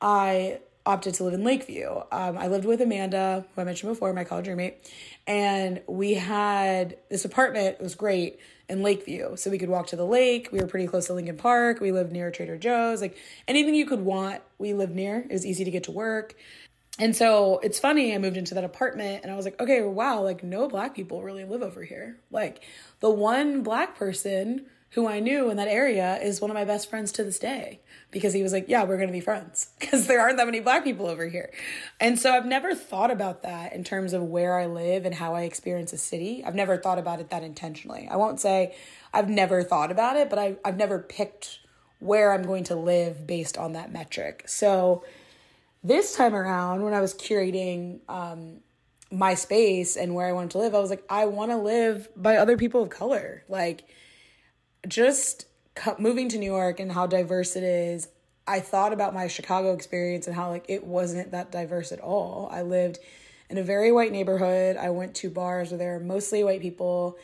I 0.00 0.60
opted 0.84 1.14
to 1.14 1.24
live 1.24 1.34
in 1.34 1.44
Lakeview. 1.44 1.88
Um, 2.10 2.38
I 2.38 2.48
lived 2.48 2.64
with 2.64 2.80
Amanda, 2.80 3.44
who 3.54 3.60
I 3.60 3.64
mentioned 3.64 3.92
before, 3.92 4.12
my 4.12 4.24
college 4.24 4.48
roommate, 4.48 4.90
and 5.26 5.80
we 5.86 6.14
had 6.14 6.96
this 7.08 7.24
apartment. 7.24 7.76
It 7.78 7.82
was 7.82 7.94
great 7.94 8.40
in 8.68 8.82
Lakeview, 8.82 9.36
so 9.36 9.50
we 9.50 9.58
could 9.58 9.68
walk 9.68 9.88
to 9.88 9.96
the 9.96 10.06
lake. 10.06 10.48
We 10.50 10.60
were 10.60 10.66
pretty 10.66 10.86
close 10.86 11.06
to 11.06 11.14
Lincoln 11.14 11.36
Park. 11.36 11.80
We 11.80 11.92
lived 11.92 12.12
near 12.12 12.30
Trader 12.30 12.56
Joe's. 12.56 13.00
Like 13.00 13.16
anything 13.46 13.74
you 13.74 13.86
could 13.86 14.00
want, 14.00 14.42
we 14.58 14.72
lived 14.72 14.94
near. 14.94 15.18
It 15.18 15.32
was 15.32 15.46
easy 15.46 15.64
to 15.64 15.70
get 15.70 15.84
to 15.84 15.92
work. 15.92 16.34
And 16.98 17.16
so 17.16 17.58
it's 17.62 17.78
funny, 17.78 18.14
I 18.14 18.18
moved 18.18 18.36
into 18.36 18.54
that 18.54 18.64
apartment 18.64 19.22
and 19.22 19.32
I 19.32 19.36
was 19.36 19.46
like, 19.46 19.60
okay, 19.60 19.80
wow, 19.82 20.20
like 20.20 20.44
no 20.44 20.68
black 20.68 20.94
people 20.94 21.22
really 21.22 21.44
live 21.44 21.62
over 21.62 21.82
here. 21.82 22.18
Like 22.30 22.62
the 23.00 23.10
one 23.10 23.62
black 23.62 23.96
person 23.96 24.66
who 24.90 25.08
I 25.08 25.20
knew 25.20 25.48
in 25.48 25.56
that 25.56 25.68
area 25.68 26.18
is 26.20 26.42
one 26.42 26.50
of 26.50 26.54
my 26.54 26.66
best 26.66 26.90
friends 26.90 27.12
to 27.12 27.24
this 27.24 27.38
day 27.38 27.80
because 28.10 28.34
he 28.34 28.42
was 28.42 28.52
like, 28.52 28.66
yeah, 28.68 28.84
we're 28.84 28.98
going 28.98 29.08
to 29.08 29.12
be 29.12 29.20
friends 29.20 29.70
because 29.80 30.06
there 30.06 30.20
aren't 30.20 30.36
that 30.36 30.44
many 30.44 30.60
black 30.60 30.84
people 30.84 31.06
over 31.06 31.26
here. 31.26 31.50
And 31.98 32.18
so 32.18 32.32
I've 32.32 32.44
never 32.44 32.74
thought 32.74 33.10
about 33.10 33.42
that 33.42 33.72
in 33.72 33.84
terms 33.84 34.12
of 34.12 34.22
where 34.24 34.58
I 34.58 34.66
live 34.66 35.06
and 35.06 35.14
how 35.14 35.34
I 35.34 35.42
experience 35.42 35.94
a 35.94 35.98
city. 35.98 36.44
I've 36.44 36.54
never 36.54 36.76
thought 36.76 36.98
about 36.98 37.20
it 37.20 37.30
that 37.30 37.42
intentionally. 37.42 38.06
I 38.10 38.16
won't 38.16 38.38
say 38.38 38.74
I've 39.14 39.30
never 39.30 39.62
thought 39.62 39.90
about 39.90 40.16
it, 40.16 40.28
but 40.28 40.38
I, 40.38 40.56
I've 40.62 40.76
never 40.76 40.98
picked 40.98 41.60
where 41.98 42.34
I'm 42.34 42.42
going 42.42 42.64
to 42.64 42.76
live 42.76 43.26
based 43.26 43.56
on 43.56 43.72
that 43.72 43.92
metric. 43.92 44.44
So, 44.46 45.04
this 45.84 46.14
time 46.14 46.34
around, 46.34 46.82
when 46.82 46.94
I 46.94 47.00
was 47.00 47.14
curating 47.14 48.00
um, 48.08 48.60
my 49.10 49.34
space 49.34 49.96
and 49.96 50.14
where 50.14 50.26
I 50.26 50.32
wanted 50.32 50.52
to 50.52 50.58
live, 50.58 50.74
I 50.74 50.78
was 50.78 50.90
like, 50.90 51.04
I 51.10 51.26
want 51.26 51.50
to 51.50 51.56
live 51.56 52.08
by 52.16 52.36
other 52.36 52.56
people 52.56 52.82
of 52.82 52.90
color. 52.90 53.44
Like, 53.48 53.84
just 54.86 55.46
moving 55.98 56.28
to 56.30 56.38
New 56.38 56.50
York 56.50 56.80
and 56.80 56.92
how 56.92 57.06
diverse 57.06 57.56
it 57.56 57.62
is. 57.62 58.08
I 58.46 58.60
thought 58.60 58.92
about 58.92 59.14
my 59.14 59.28
Chicago 59.28 59.72
experience 59.72 60.26
and 60.26 60.34
how 60.34 60.50
like 60.50 60.64
it 60.68 60.84
wasn't 60.84 61.30
that 61.30 61.52
diverse 61.52 61.92
at 61.92 62.00
all. 62.00 62.48
I 62.50 62.62
lived 62.62 62.98
in 63.48 63.58
a 63.58 63.62
very 63.62 63.92
white 63.92 64.12
neighborhood. 64.12 64.76
I 64.76 64.90
went 64.90 65.14
to 65.16 65.30
bars 65.30 65.70
where 65.70 65.78
there 65.78 65.98
were 65.98 66.04
mostly 66.04 66.42
white 66.42 66.60
people. 66.60 67.16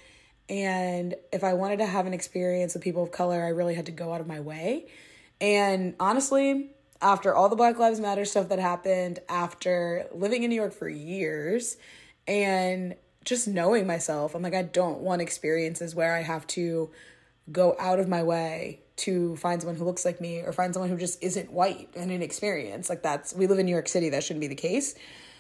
And 0.49 1.15
if 1.33 1.43
I 1.43 1.55
wanted 1.55 1.79
to 1.79 1.87
have 1.87 2.07
an 2.07 2.15
experience 2.15 2.75
with 2.75 2.83
people 2.83 3.03
of 3.03 3.11
color, 3.11 3.43
I 3.43 3.49
really 3.49 3.75
had 3.75 3.87
to 3.87 3.93
go 3.93 4.13
out 4.13 4.21
of 4.21 4.27
my 4.27 4.41
way. 4.41 4.87
And 5.41 5.95
honestly, 5.99 6.71
after 7.01 7.35
all 7.35 7.49
the 7.49 7.57
Black 7.57 7.79
Lives 7.79 8.01
Matter 8.01 8.25
stuff 8.25 8.49
that 8.49 8.59
happened, 8.59 9.21
after 9.29 10.07
living 10.13 10.43
in 10.43 10.51
New 10.51 10.57
York 10.57 10.73
for 10.73 10.89
years, 10.89 11.77
and 12.27 12.95
just 13.25 13.47
knowing 13.49 13.87
myself, 13.87 14.35
I'm 14.35 14.43
like, 14.43 14.55
I 14.55 14.63
don't 14.63 15.01
want 15.01 15.23
experiences 15.23 15.95
where 15.95 16.15
I 16.15 16.23
have 16.23 16.47
to 16.49 16.91
go 17.53 17.77
out 17.79 17.99
of 17.99 18.09
my 18.09 18.23
way 18.23 18.81
to 18.97 19.37
find 19.37 19.61
someone 19.61 19.77
who 19.77 19.85
looks 19.85 20.05
like 20.05 20.21
me 20.21 20.41
or 20.41 20.53
find 20.53 20.75
someone 20.75 20.91
who 20.91 20.97
just 20.97 21.23
isn't 21.23 21.53
white 21.53 21.89
and 21.95 22.11
inexperienced. 22.11 22.91
Like 22.91 23.03
that's 23.03 23.33
we 23.33 23.47
live 23.47 23.59
in 23.59 23.67
New 23.67 23.73
York 23.73 23.89
City, 23.89 24.11
that 24.11 24.25
shouldn't 24.25 24.41
be 24.41 24.49
the 24.49 24.55
case. 24.55 24.95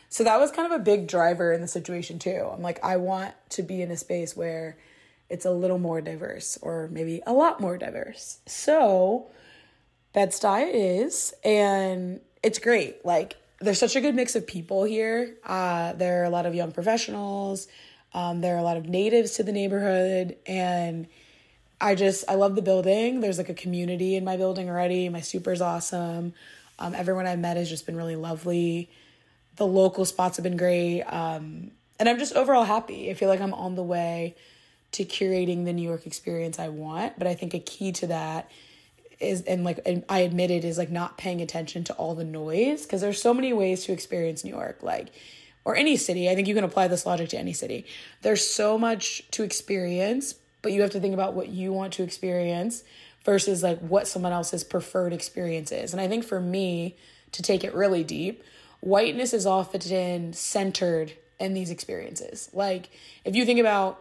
So 0.09 0.25
that 0.25 0.39
was 0.41 0.51
kind 0.51 0.73
of 0.73 0.81
a 0.81 0.83
big 0.83 1.07
driver 1.07 1.53
in 1.53 1.61
the 1.61 1.69
situation 1.69 2.19
too. 2.19 2.49
I'm 2.53 2.63
like, 2.63 2.83
I 2.83 2.97
want 2.97 3.35
to 3.51 3.63
be 3.63 3.83
in 3.83 3.91
a 3.91 3.97
space 3.97 4.37
where 4.37 4.79
it's 5.29 5.45
a 5.45 5.51
little 5.51 5.79
more 5.79 6.01
diverse 6.01 6.59
or 6.63 6.89
maybe 6.91 7.21
a 7.27 7.33
lot 7.33 7.61
more 7.61 7.77
diverse. 7.77 8.39
So 8.47 9.27
Bed-Stuy 10.13 10.71
is, 11.05 11.35
and 11.45 12.21
it's 12.43 12.59
great. 12.59 13.05
Like, 13.05 13.37
there's 13.61 13.79
such 13.79 13.97
a 13.97 14.01
good 14.01 14.15
mix 14.15 14.37
of 14.37 14.47
people 14.47 14.85
here. 14.85 15.37
Uh, 15.45 15.93
there 15.93 16.23
are 16.23 16.25
a 16.25 16.31
lot 16.31 16.47
of 16.47 16.55
young 16.55 16.73
professionals. 16.73 17.69
Um, 18.15 18.41
there 18.41 18.55
are 18.55 18.59
a 18.59 18.63
lot 18.63 18.77
of 18.77 18.89
natives 18.89 19.33
to 19.33 19.43
the 19.43 19.53
neighborhood, 19.53 20.37
and 20.47 21.07
I 21.81 21.95
just 21.95 22.25
I 22.29 22.35
love 22.35 22.55
the 22.55 22.63
building. 22.63 23.21
There's 23.21 23.39
like 23.39 23.49
a 23.49 23.55
community 23.55 24.17
in 24.17 24.25
my 24.25 24.37
building 24.37 24.71
already. 24.71 25.09
My 25.09 25.21
super's 25.21 25.61
awesome. 25.61 26.33
Um, 26.79 26.95
everyone 26.95 27.27
I've 27.27 27.39
met 27.39 27.57
has 27.57 27.69
just 27.69 27.87
been 27.87 27.97
really 27.97 28.17
lovely. 28.17 28.89
The 29.57 29.67
local 29.67 30.05
spots 30.05 30.37
have 30.37 30.45
been 30.45 30.57
great, 30.57 31.03
um, 31.03 31.73
and 31.99 32.09
I'm 32.09 32.19
just 32.19 32.35
overall 32.35 32.65
happy. 32.65 33.11
I 33.11 33.15
feel 33.15 33.29
like 33.29 33.41
I'm 33.41 33.55
on 33.55 33.75
the 33.75 33.83
way 33.83 34.37
to 34.93 35.05
curating 35.05 35.65
the 35.65 35.73
New 35.73 35.87
York 35.87 36.07
experience 36.07 36.59
I 36.59 36.69
want. 36.69 37.19
But 37.19 37.27
I 37.27 37.35
think 37.35 37.55
a 37.55 37.59
key 37.59 37.93
to 37.93 38.07
that 38.07 38.51
is 39.21 39.43
and 39.43 39.65
like 39.65 39.81
and 39.85 40.05
I 40.09 40.21
admit 40.21 40.51
it 40.51 40.65
is 40.65 40.79
like 40.79 40.91
not 40.91 41.19
paying 41.19 41.41
attention 41.41 41.85
to 41.85 41.93
all 41.95 42.15
the 42.15 42.25
noise 42.25 42.83
because 42.83 43.01
there's 43.01 43.21
so 43.21 43.35
many 43.35 43.53
ways 43.53 43.85
to 43.85 43.93
experience 43.93 44.45
New 44.45 44.55
York 44.55 44.83
like 44.83 45.09
or 45.65 45.77
any 45.77 45.97
city. 45.97 46.31
I 46.31 46.35
think 46.35 46.49
you 46.49 46.55
can 46.55 46.65
apply 46.65 46.89
this 46.89 47.05
logic 47.05 47.29
to 47.31 47.39
any 47.39 47.53
city. 47.53 47.85
There's 48.23 48.49
so 48.49 48.79
much 48.79 49.23
to 49.33 49.43
experience, 49.43 50.35
but 50.63 50.73
you 50.73 50.81
have 50.83 50.91
to 50.93 51.01
think 51.01 51.15
about 51.15 51.35
what 51.35 51.49
you 51.49 51.73
want 51.73 51.93
to 51.95 52.03
experience 52.03 52.85
versus 53.25 53.63
like 53.63 53.79
what 53.81 54.09
someone 54.09 54.33
else's 54.33 54.65
preferred 54.65 55.13
experience 55.13 55.73
is. 55.73 55.93
And 55.93 56.01
I 56.01 56.09
think 56.09 56.25
for 56.25 56.41
me 56.41 56.97
to 57.33 57.43
take 57.43 57.65
it 57.65 57.75
really 57.75 58.05
deep, 58.05 58.43
whiteness 58.81 59.35
is 59.35 59.47
often 59.47 60.33
centered 60.33 61.13
in 61.39 61.55
these 61.55 61.71
experiences. 61.71 62.49
Like 62.53 62.91
if 63.25 63.35
you 63.35 63.45
think 63.45 63.61
about 63.61 64.01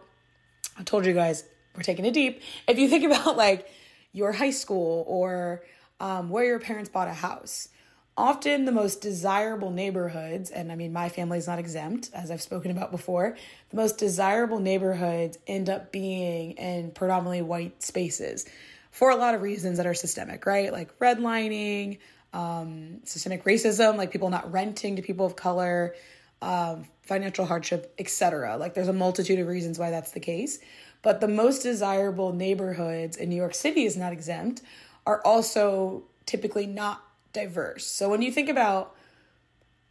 I 0.78 0.84
told 0.84 1.06
you 1.06 1.12
guys 1.12 1.44
we're 1.76 1.82
taking 1.82 2.04
it 2.04 2.14
deep. 2.14 2.40
If 2.66 2.78
you 2.78 2.88
think 2.88 3.04
about 3.12 3.36
like 3.36 3.70
your 4.18 4.32
high 4.32 4.50
school 4.50 5.04
or 5.06 5.62
um, 6.00 6.28
where 6.28 6.44
your 6.44 6.58
parents 6.58 6.90
bought 6.90 7.08
a 7.08 7.14
house. 7.14 7.68
Often, 8.16 8.64
the 8.64 8.72
most 8.72 9.00
desirable 9.00 9.70
neighborhoods, 9.70 10.50
and 10.50 10.72
I 10.72 10.74
mean, 10.74 10.92
my 10.92 11.08
family 11.08 11.38
is 11.38 11.46
not 11.46 11.60
exempt, 11.60 12.10
as 12.12 12.32
I've 12.32 12.42
spoken 12.42 12.72
about 12.72 12.90
before, 12.90 13.36
the 13.70 13.76
most 13.76 13.96
desirable 13.96 14.58
neighborhoods 14.58 15.38
end 15.46 15.70
up 15.70 15.92
being 15.92 16.52
in 16.52 16.90
predominantly 16.90 17.42
white 17.42 17.80
spaces 17.80 18.44
for 18.90 19.10
a 19.10 19.16
lot 19.16 19.36
of 19.36 19.42
reasons 19.42 19.76
that 19.76 19.86
are 19.86 19.94
systemic, 19.94 20.46
right? 20.46 20.72
Like 20.72 20.98
redlining, 20.98 21.98
um, 22.32 23.00
systemic 23.04 23.44
racism, 23.44 23.96
like 23.96 24.10
people 24.10 24.30
not 24.30 24.50
renting 24.50 24.96
to 24.96 25.02
people 25.02 25.24
of 25.24 25.36
color, 25.36 25.94
um, 26.42 26.86
financial 27.02 27.46
hardship, 27.46 27.94
etc. 27.98 28.56
Like 28.56 28.74
there's 28.74 28.88
a 28.88 28.92
multitude 28.92 29.38
of 29.38 29.46
reasons 29.46 29.78
why 29.78 29.90
that's 29.90 30.10
the 30.10 30.20
case. 30.20 30.58
But 31.02 31.20
the 31.20 31.28
most 31.28 31.62
desirable 31.62 32.32
neighborhoods 32.32 33.16
in 33.16 33.28
New 33.28 33.36
York 33.36 33.54
City 33.54 33.84
is 33.84 33.96
not 33.96 34.12
exempt, 34.12 34.62
are 35.06 35.20
also 35.24 36.02
typically 36.26 36.66
not 36.66 37.02
diverse. 37.32 37.86
So 37.86 38.08
when 38.08 38.22
you 38.22 38.32
think 38.32 38.48
about 38.48 38.94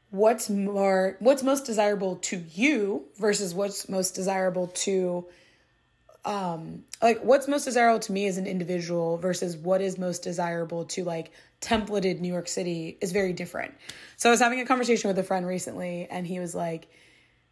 what's 0.10 0.50
more 0.50 1.18
what's 1.20 1.44
most 1.44 1.66
desirable 1.66 2.16
to 2.16 2.38
you 2.54 3.04
versus 3.18 3.54
what's 3.54 3.90
most 3.90 4.16
desirable 4.16 4.68
to 4.68 5.26
um 6.24 6.84
like 7.02 7.20
what's 7.24 7.48
most 7.48 7.66
desirable 7.66 8.00
to 8.00 8.14
me 8.14 8.26
as 8.28 8.38
an 8.38 8.48
individual 8.48 9.18
versus 9.18 9.58
what 9.58 9.82
is 9.82 9.98
most 9.98 10.24
desirable 10.24 10.86
to 10.86 11.04
like 11.04 11.32
templated 11.62 12.20
New 12.20 12.32
York 12.32 12.48
City 12.48 12.98
is 13.02 13.12
very 13.12 13.34
different. 13.34 13.74
So 14.16 14.30
I 14.30 14.32
was 14.32 14.40
having 14.40 14.60
a 14.60 14.66
conversation 14.66 15.08
with 15.08 15.18
a 15.18 15.24
friend 15.24 15.46
recently 15.46 16.08
and 16.10 16.26
he 16.26 16.40
was 16.40 16.54
like, 16.54 16.88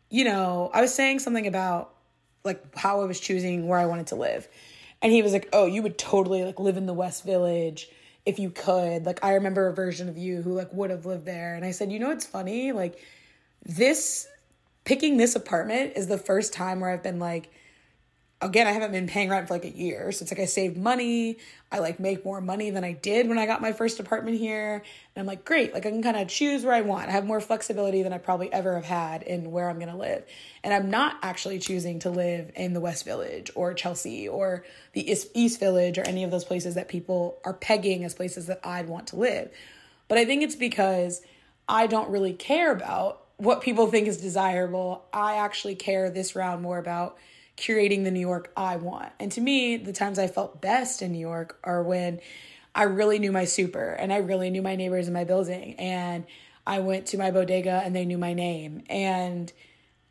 you 0.09 0.23
know, 0.23 0.69
I 0.73 0.81
was 0.81 0.93
saying 0.93 1.19
something 1.19 1.47
about 1.47 1.94
like 2.45 2.75
how 2.75 3.01
I 3.01 3.05
was 3.05 3.19
choosing 3.19 3.67
where 3.67 3.79
I 3.79 3.86
wanted 3.86 4.08
to 4.08 4.15
live. 4.15 4.47
And 5.01 5.12
he 5.12 5.21
was 5.21 5.34
like, 5.34 5.49
"Oh, 5.51 5.65
you 5.65 5.81
would 5.81 5.97
totally 5.97 6.43
like 6.43 6.60
live 6.60 6.77
in 6.77 6.86
the 6.86 6.93
West 6.93 7.25
Village 7.25 7.89
if 8.25 8.39
you 8.39 8.49
could." 8.49 9.05
Like 9.05 9.23
I 9.23 9.34
remember 9.34 9.67
a 9.67 9.73
version 9.73 10.08
of 10.08 10.17
you 10.17 10.41
who 10.41 10.53
like 10.53 10.71
would 10.73 10.89
have 10.89 11.05
lived 11.05 11.25
there. 11.25 11.55
And 11.55 11.65
I 11.65 11.71
said, 11.71 11.91
"You 11.91 11.99
know 11.99 12.10
what's 12.10 12.25
funny? 12.25 12.71
Like 12.71 12.99
this 13.65 14.27
picking 14.86 15.17
this 15.17 15.36
apartment 15.36 15.93
is 15.95 16.08
the 16.08 16.17
first 16.17 16.53
time 16.53 16.79
where 16.79 16.91
I've 16.91 17.03
been 17.03 17.19
like 17.19 17.49
again, 18.45 18.67
I 18.67 18.71
haven't 18.71 18.91
been 18.91 19.08
paying 19.08 19.29
rent 19.29 19.47
for 19.47 19.55
like 19.55 19.65
a 19.65 19.75
year. 19.75 20.12
So 20.12 20.21
it's 20.21 20.31
like 20.31 20.39
I 20.39 20.45
saved 20.45 20.77
money. 20.77 21.39
I 21.71 21.79
like 21.79 21.99
make 21.99 22.23
more 22.23 22.39
money 22.39 22.69
than 22.69 22.84
I 22.84 22.93
did 22.93 23.27
when 23.27 23.39
I 23.39 23.47
got 23.47 23.60
my 23.60 23.71
first 23.71 23.99
apartment 23.99 24.38
here. 24.38 24.75
And 25.15 25.21
I'm 25.21 25.25
like, 25.25 25.43
great. 25.43 25.73
Like 25.73 25.88
I 25.88 25.89
can 25.89 26.03
kind 26.03 26.15
of 26.15 26.27
choose 26.27 26.63
where 26.63 26.73
I 26.73 26.81
want. 26.81 27.10
I 27.10 27.12
have 27.12 27.25
more 27.25 27.41
flexibility 27.41 28.03
than 28.03 28.13
I 28.13 28.19
probably 28.19 28.53
ever 28.53 28.75
have 28.75 28.86
had 28.86 29.23
in 29.23 29.51
where 29.51 29.67
I'm 29.67 29.79
going 29.79 29.91
to 29.91 29.97
live. 29.97 30.23
And 30.63 30.73
I'm 30.73 30.91
not 30.91 31.17
actually 31.23 31.58
choosing 31.58 31.99
to 31.99 32.12
live 32.12 32.51
in 32.55 32.73
the 32.73 32.79
West 32.79 33.03
Village 33.03 33.49
or 33.55 33.73
Chelsea 33.73 34.27
or 34.27 34.63
the 34.93 35.17
East 35.34 35.60
Village 35.60 35.97
or 35.97 36.03
any 36.03 36.23
of 36.23 36.29
those 36.29 36.45
places 36.45 36.75
that 36.75 36.88
people 36.88 37.39
are 37.43 37.53
pegging 37.53 38.03
as 38.03 38.13
places 38.13 38.45
that 38.45 38.60
I'd 38.63 38.88
want 38.88 39.08
to 39.08 39.15
live. 39.15 39.49
But 40.08 40.19
I 40.19 40.25
think 40.25 40.43
it's 40.43 40.55
because 40.55 41.21
I 41.67 41.88
don't 41.88 42.12
really 42.12 42.34
care 42.34 42.71
about 42.71 43.23
what 43.38 43.62
people 43.62 43.88
think 43.88 44.08
is 44.08 44.17
desirable. 44.17 45.03
I 45.12 45.38
actually 45.38 45.75
care 45.75 46.12
this 46.12 46.36
round 46.36 46.62
more 46.62 46.77
about 46.77 47.17
curating 47.57 48.03
the 48.03 48.11
New 48.11 48.19
York 48.19 48.51
I 48.55 48.75
want. 48.75 49.11
And 49.19 49.31
to 49.33 49.41
me, 49.41 49.77
the 49.77 49.93
times 49.93 50.19
I 50.19 50.27
felt 50.27 50.61
best 50.61 51.01
in 51.01 51.11
New 51.11 51.19
York 51.19 51.57
are 51.63 51.81
when 51.81 52.19
I 52.73 52.83
really 52.83 53.19
knew 53.19 53.31
my 53.31 53.45
super 53.45 53.91
and 53.91 54.11
I 54.11 54.17
really 54.17 54.49
knew 54.49 54.61
my 54.61 54.75
neighbors 54.75 55.07
in 55.07 55.13
my 55.13 55.23
building. 55.23 55.75
And 55.75 56.25
I 56.67 56.79
went 56.79 57.07
to 57.07 57.17
my 57.17 57.31
bodega 57.31 57.81
and 57.83 57.95
they 57.95 58.05
knew 58.05 58.17
my 58.17 58.33
name. 58.33 58.83
And 58.89 59.51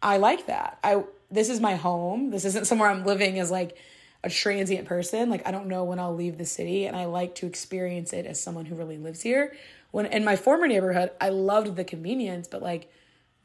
I 0.03 0.17
like 0.17 0.47
that. 0.47 0.79
I 0.83 1.05
this 1.31 1.51
is 1.51 1.61
my 1.61 1.75
home. 1.75 2.31
This 2.31 2.45
isn't 2.45 2.67
somewhere 2.67 2.89
I'm 2.89 3.05
living 3.05 3.39
as 3.39 3.51
like 3.51 3.77
a 4.23 4.31
transient 4.31 4.87
person. 4.87 5.29
Like 5.29 5.47
I 5.47 5.51
don't 5.51 5.67
know 5.67 5.85
when 5.85 5.99
I'll 5.99 6.15
leave 6.15 6.39
the 6.39 6.47
city 6.47 6.87
and 6.87 6.97
I 6.97 7.05
like 7.05 7.35
to 7.37 7.47
experience 7.47 8.13
it 8.13 8.25
as 8.25 8.41
someone 8.41 8.65
who 8.65 8.75
really 8.75 8.99
lives 8.99 9.21
here. 9.21 9.55
When 9.91 10.07
in 10.07 10.25
my 10.25 10.37
former 10.37 10.67
neighborhood, 10.67 11.11
I 11.21 11.29
loved 11.29 11.77
the 11.77 11.85
convenience, 11.85 12.49
but 12.49 12.63
like 12.63 12.91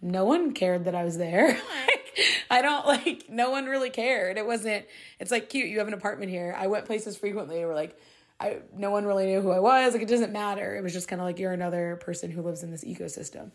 no 0.02 0.24
one 0.24 0.54
cared 0.54 0.86
that 0.86 0.96
I 0.96 1.04
was 1.04 1.18
there. 1.18 1.60
I 2.50 2.62
don't 2.62 2.86
like 2.86 3.30
no 3.30 3.50
one 3.50 3.66
really 3.66 3.90
cared. 3.90 4.38
It 4.38 4.46
wasn't 4.46 4.86
it's 5.20 5.32
like 5.32 5.50
cute, 5.50 5.70
you 5.70 5.80
have 5.80 5.88
an 5.88 5.94
apartment 5.94 6.32
here. 6.32 6.56
I 6.58 6.68
went 6.68 6.86
places 6.86 7.18
frequently 7.18 7.64
where 7.66 7.76
like 7.76 8.00
I 8.40 8.60
no 8.76 8.92
one 8.92 9.06
really 9.06 9.26
knew 9.26 9.42
who 9.42 9.52
I 9.52 9.60
was. 9.60 9.94
Like 9.94 10.04
it 10.04 10.08
doesn't 10.08 10.32
matter. 10.32 10.76
It 10.76 10.84
was 10.84 10.94
just 10.94 11.08
kind 11.08 11.22
of 11.22 11.26
like 11.26 11.40
you're 11.40 11.52
another 11.52 11.98
person 12.02 12.32
who 12.32 12.42
lives 12.42 12.64
in 12.64 12.72
this 12.72 12.84
ecosystem. 12.84 13.52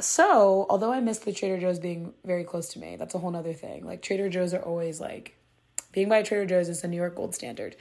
So, 0.00 0.66
although 0.68 0.92
I 0.92 1.00
miss 1.00 1.18
the 1.18 1.32
Trader 1.32 1.58
Joe's 1.58 1.78
being 1.78 2.12
very 2.24 2.44
close 2.44 2.68
to 2.74 2.78
me, 2.78 2.96
that's 2.96 3.14
a 3.14 3.18
whole 3.18 3.30
nother 3.30 3.54
thing. 3.54 3.86
Like 3.86 4.02
Trader 4.02 4.28
Joe's 4.28 4.52
are 4.52 4.62
always 4.62 5.00
like 5.00 5.36
being 5.92 6.08
by 6.08 6.22
Trader 6.22 6.44
Joe's 6.44 6.68
is 6.68 6.82
the 6.82 6.88
New 6.88 6.98
York 6.98 7.16
gold 7.16 7.34
standard. 7.34 7.76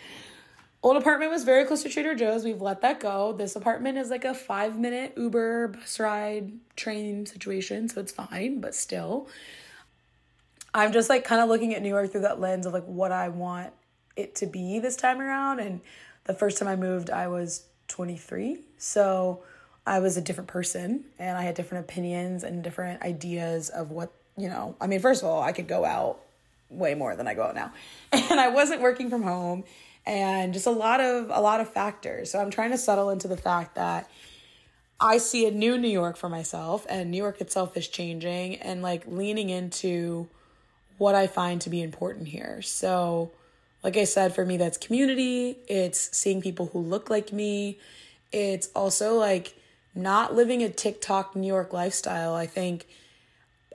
Old 0.82 0.98
apartment 0.98 1.32
was 1.32 1.44
very 1.44 1.66
close 1.66 1.84
to 1.84 1.90
Trader 1.90 2.16
Joe's. 2.16 2.46
We've 2.46 2.62
let 2.62 2.82
that 2.82 3.00
go. 3.00 3.34
This 3.34 3.56
apartment 3.56 3.98
is 3.98 4.10
like 4.10 4.24
a 4.24 4.34
five 4.34 4.80
minute 4.80 5.14
Uber, 5.18 5.70
bus 5.70 6.00
ride, 6.00 6.54
train 6.76 7.26
situation, 7.26 7.90
so 7.90 8.00
it's 8.00 8.12
fine, 8.12 8.62
but 8.62 8.76
still. 8.76 9.28
I'm 10.76 10.92
just 10.92 11.10
like 11.10 11.24
kind 11.24 11.42
of 11.42 11.48
looking 11.48 11.74
at 11.74 11.82
New 11.82 11.88
York 11.88 12.12
through 12.12 12.22
that 12.22 12.42
lens 12.42 12.66
of 12.66 12.74
like 12.74 12.84
what 12.84 13.14
I 13.14 13.30
want 13.30 13.72
it 14.18 14.36
to 14.36 14.46
be 14.46 14.80
this 14.80 14.98
time 14.98 15.22
around. 15.22 15.62
And 15.62 15.80
the 16.26 16.34
first 16.34 16.58
time 16.58 16.68
I 16.68 16.76
moved, 16.76 17.10
I 17.10 17.28
was 17.28 17.64
23. 17.88 18.60
So 18.78 19.42
I 19.88 20.00
was 20.00 20.18
a 20.18 20.22
different 20.22 20.50
person 20.50 21.06
and 21.18 21.38
I 21.38 21.44
had 21.44 21.56
different 21.56 21.86
opinions 21.86 22.44
and 22.44 22.62
different 22.62 23.02
ideas 23.04 23.70
of 23.70 23.90
what, 23.90 24.12
you 24.38 24.50
know, 24.50 24.76
I 24.82 24.88
mean, 24.88 25.00
first 25.00 25.24
of 25.24 25.30
all, 25.30 25.42
I 25.42 25.54
could 25.54 25.70
go 25.70 25.86
out 25.86 26.20
way 26.70 26.94
more 26.94 27.16
than 27.16 27.26
I 27.26 27.36
go 27.36 27.44
out 27.44 27.56
now. 27.56 27.72
And 28.12 28.38
I 28.38 28.50
wasn't 28.50 28.82
working 28.82 29.10
from 29.10 29.24
home 29.24 29.64
and 30.06 30.54
just 30.54 30.68
a 30.68 30.72
lot 30.72 31.00
of 31.00 31.30
a 31.30 31.40
lot 31.40 31.62
of 31.62 31.70
factors. 31.70 32.32
So 32.32 32.40
I'm 32.40 32.52
trying 32.52 32.72
to 32.72 32.78
settle 32.78 33.10
into 33.12 33.30
the 33.30 33.38
fact 33.38 33.76
that 33.76 34.10
I 35.00 35.20
see 35.20 35.46
a 35.46 35.52
new 35.52 35.78
New 35.78 35.88
York 35.88 36.18
for 36.18 36.28
myself 36.28 36.86
and 36.90 37.12
New 37.12 37.18
York 37.18 37.40
itself 37.40 37.78
is 37.78 37.88
changing 37.88 38.58
and 38.58 38.82
like 38.82 39.04
leaning 39.08 39.50
into 39.50 40.28
what 40.98 41.16
I 41.16 41.28
find 41.28 41.62
to 41.62 41.70
be 41.70 41.82
important 41.82 42.28
here. 42.28 42.62
So, 42.62 43.32
like 43.84 43.98
I 43.98 44.06
said, 44.06 44.34
for 44.34 44.46
me, 44.46 44.58
that's 44.58 44.78
community, 44.78 45.58
it's 45.68 46.16
seeing 46.16 46.42
people 46.42 46.68
who 46.68 46.80
look 46.80 47.10
like 47.10 47.32
me, 47.32 47.78
it's 48.32 48.70
also 48.76 49.16
like 49.16 49.56
not 49.94 50.36
living 50.36 50.64
a 50.64 50.70
TikTok 50.70 51.36
New 51.36 51.48
York 51.48 51.72
lifestyle. 51.72 52.34
I 52.34 52.48
think 52.48 52.88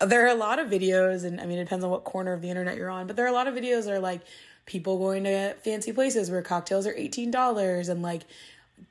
there 0.01 0.25
are 0.25 0.31
a 0.31 0.35
lot 0.35 0.59
of 0.59 0.69
videos, 0.69 1.25
and 1.25 1.41
I 1.41 1.47
mean, 1.47 1.59
it 1.59 1.65
depends 1.65 1.85
on 1.85 1.91
what 1.91 2.05
corner 2.05 2.33
of 2.33 2.43
the 2.43 2.51
internet 2.51 2.77
you're 2.77 2.91
on, 2.91 3.07
but 3.07 3.17
there 3.17 3.25
are 3.25 3.29
a 3.29 3.33
lot 3.33 3.47
of 3.47 3.55
videos 3.55 3.85
that 3.85 3.93
are 3.93 4.01
like 4.01 4.21
people 4.67 4.99
going 4.99 5.25
to 5.25 5.55
fancy 5.65 5.93
places 5.93 6.31
where 6.31 6.43
cocktails 6.43 6.87
are 6.87 6.95
$18 6.95 7.89
and 7.89 8.03
like 8.03 8.23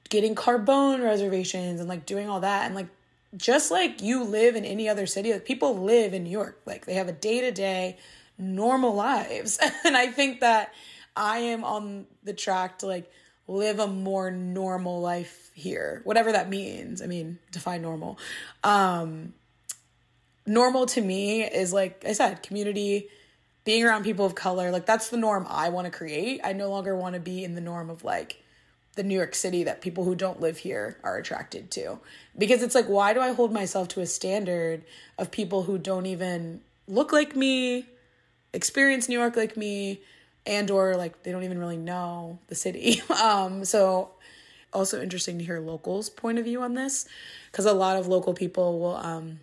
getting 0.10 0.36
Carbone 0.36 1.04
reservations 1.04 1.80
and 1.80 1.88
like 1.88 2.06
doing 2.06 2.30
all 2.30 2.42
that. 2.42 2.66
And 2.66 2.76
like, 2.76 2.88
just 3.38 3.72
like 3.72 4.02
you 4.02 4.24
live 4.24 4.56
in 4.56 4.66
any 4.66 4.90
other 4.90 5.06
city, 5.06 5.32
like 5.32 5.46
people 5.46 5.78
live 5.78 6.14
in 6.14 6.24
New 6.24 6.32
York, 6.32 6.60
like 6.66 6.86
they 6.86 6.96
have 6.96 7.08
a 7.08 7.14
day 7.14 7.42
to 7.42 7.52
day 7.52 7.98
normal 8.40 8.96
lives. 8.96 9.60
and 9.86 9.96
I 9.96 10.08
think 10.08 10.40
that 10.40 10.74
I 11.16 11.40
am 11.40 11.64
on 11.64 12.08
the 12.24 12.34
track 12.34 12.80
to 12.80 12.88
like 12.88 13.12
live 13.48 13.80
a 13.80 13.88
more 13.88 14.32
normal 14.32 15.02
life 15.02 15.52
here, 15.54 16.02
whatever 16.06 16.32
that 16.32 16.50
means. 16.50 17.02
I 17.02 17.08
mean, 17.08 17.40
define 17.52 17.82
normal. 17.82 18.18
Um, 18.64 19.34
normal 20.46 20.86
to 20.88 21.02
me 21.02 21.44
is 21.44 21.74
like 21.74 22.04
I 22.08 22.14
said, 22.14 22.42
community, 22.44 23.10
being 23.66 23.84
around 23.84 24.04
people 24.04 24.26
of 24.26 24.36
color. 24.36 24.72
Like 24.72 24.86
that's 24.86 25.10
the 25.10 25.18
norm 25.18 25.46
I 25.50 25.70
want 25.70 25.86
to 25.86 25.92
create. 25.92 26.42
I 26.44 26.54
no 26.54 26.70
longer 26.70 26.96
want 26.96 27.16
to 27.16 27.20
be 27.20 27.44
in 27.44 27.56
the 27.56 27.62
norm 27.62 27.90
of 27.90 28.04
like 28.04 28.42
the 28.96 29.04
New 29.04 29.16
York 29.16 29.36
City 29.36 29.64
that 29.64 29.82
people 29.82 30.04
who 30.04 30.16
don't 30.16 30.42
live 30.42 30.58
here 30.58 30.98
are 31.04 31.18
attracted 31.18 31.72
to. 31.72 32.00
Because 32.38 32.64
it's 32.64 32.76
like, 32.76 32.88
why 32.88 33.14
do 33.14 33.20
I 33.20 33.34
hold 33.34 33.52
myself 33.52 33.88
to 33.90 34.02
a 34.02 34.06
standard 34.06 34.84
of 35.18 35.32
people 35.32 35.64
who 35.64 35.78
don't 35.78 36.06
even 36.06 36.62
look 36.88 37.12
like 37.12 37.36
me, 37.36 37.86
experience 38.54 39.08
New 39.08 39.18
York 39.18 39.36
like 39.36 39.56
me 39.58 40.02
and 40.46 40.72
or 40.72 40.96
like 40.96 41.24
they 41.24 41.32
don't 41.32 41.44
even 41.44 41.60
really 41.60 41.78
know 41.78 42.40
the 42.48 42.56
city. 42.56 43.02
Um 43.22 43.66
so 43.66 44.12
also 44.72 45.02
interesting 45.02 45.38
to 45.40 45.44
hear 45.44 45.60
locals 45.60 46.10
point 46.10 46.38
of 46.38 46.46
view 46.46 46.62
on 46.62 46.74
this 46.76 47.08
because 47.52 47.66
a 47.66 47.74
lot 47.74 47.98
of 47.98 48.08
local 48.08 48.34
people 48.34 48.80
will 48.80 48.96
um 48.98 49.40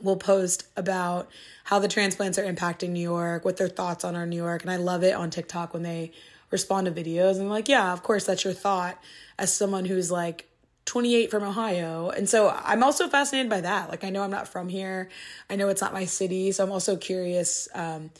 will 0.00 0.16
post 0.16 0.66
about 0.76 1.30
how 1.64 1.78
the 1.78 1.88
transplants 1.88 2.38
are 2.38 2.44
impacting 2.44 2.90
New 2.90 3.00
York, 3.00 3.44
what 3.44 3.56
their 3.56 3.68
thoughts 3.68 4.04
on 4.04 4.16
our 4.16 4.26
New 4.26 4.36
York 4.36 4.62
and 4.62 4.70
I 4.70 4.76
love 4.76 5.02
it 5.04 5.14
on 5.14 5.30
TikTok 5.30 5.72
when 5.72 5.82
they 5.82 6.12
respond 6.50 6.86
to 6.86 6.92
videos 6.92 7.38
and 7.38 7.48
like, 7.48 7.68
yeah, 7.68 7.92
of 7.92 8.02
course 8.02 8.26
that's 8.26 8.44
your 8.44 8.52
thought 8.52 8.98
as 9.38 9.52
someone 9.52 9.86
who's 9.86 10.10
like 10.10 10.48
28 10.84 11.30
from 11.30 11.44
Ohio. 11.44 12.10
And 12.10 12.28
so 12.28 12.50
I'm 12.50 12.82
also 12.82 13.08
fascinated 13.08 13.48
by 13.48 13.60
that. 13.60 13.88
Like, 13.88 14.04
I 14.04 14.10
know 14.10 14.22
I'm 14.22 14.30
not 14.30 14.48
from 14.48 14.68
here. 14.68 15.08
I 15.48 15.56
know 15.56 15.68
it's 15.68 15.80
not 15.80 15.92
my 15.92 16.04
city. 16.04 16.52
So 16.52 16.64
I'm 16.64 16.72
also 16.72 16.96
curious 16.96 17.68
um, 17.74 18.10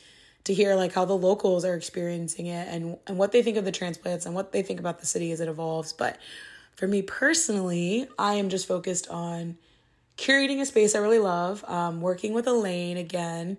to 0.44 0.55
hear 0.55 0.75
like 0.75 0.92
how 0.92 1.05
the 1.05 1.16
locals 1.16 1.64
are 1.64 1.75
experiencing 1.75 2.46
it 2.46 2.68
and, 2.68 2.98
and 3.07 3.18
what 3.18 3.33
they 3.33 3.42
think 3.42 3.57
of 3.57 3.64
the 3.64 3.72
transplants 3.72 4.27
and 4.27 4.35
what 4.35 4.53
they 4.53 4.62
think 4.62 4.81
about 4.81 5.01
the 5.01 5.07
city 5.07 5.33
as 5.33 5.40
it 5.40 5.48
evolves. 5.48 5.92
But 5.92 6.18
for 6.77 6.87
me 6.87 7.03
personally, 7.03 8.09
I 8.18 8.35
am 8.35 8.48
just 8.48 8.66
focused 8.66 9.09
on 9.09 9.59
curating 10.16 10.61
a 10.61 10.66
space 10.66 10.94
I 10.94 10.98
really 10.98 11.18
love, 11.18 11.64
um, 11.68 12.01
working 12.01 12.33
with 12.33 12.46
Elaine 12.46 12.96
again 12.96 13.59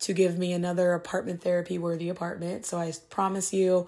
to 0.00 0.12
give 0.12 0.38
me 0.38 0.52
another 0.52 0.92
apartment 0.92 1.42
therapy 1.42 1.78
worthy 1.78 2.08
apartment. 2.08 2.66
So 2.66 2.78
I 2.78 2.92
promise 3.10 3.52
you, 3.52 3.86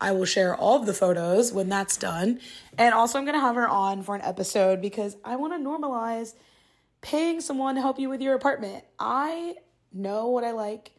I 0.00 0.12
will 0.12 0.24
share 0.24 0.54
all 0.54 0.78
of 0.78 0.86
the 0.86 0.94
photos 0.94 1.52
when 1.52 1.68
that's 1.68 1.96
done. 1.96 2.40
And 2.76 2.94
also, 2.94 3.18
I'm 3.18 3.24
going 3.24 3.34
to 3.34 3.40
have 3.40 3.56
her 3.56 3.68
on 3.68 4.02
for 4.02 4.14
an 4.14 4.22
episode 4.22 4.80
because 4.80 5.16
I 5.24 5.36
want 5.36 5.52
to 5.54 5.58
normalize 5.58 6.34
paying 7.00 7.40
someone 7.40 7.74
to 7.74 7.80
help 7.80 7.98
you 7.98 8.08
with 8.08 8.20
your 8.20 8.34
apartment. 8.34 8.84
I 8.98 9.56
know 9.92 10.28
what 10.28 10.44
I 10.44 10.52
like. 10.52 10.92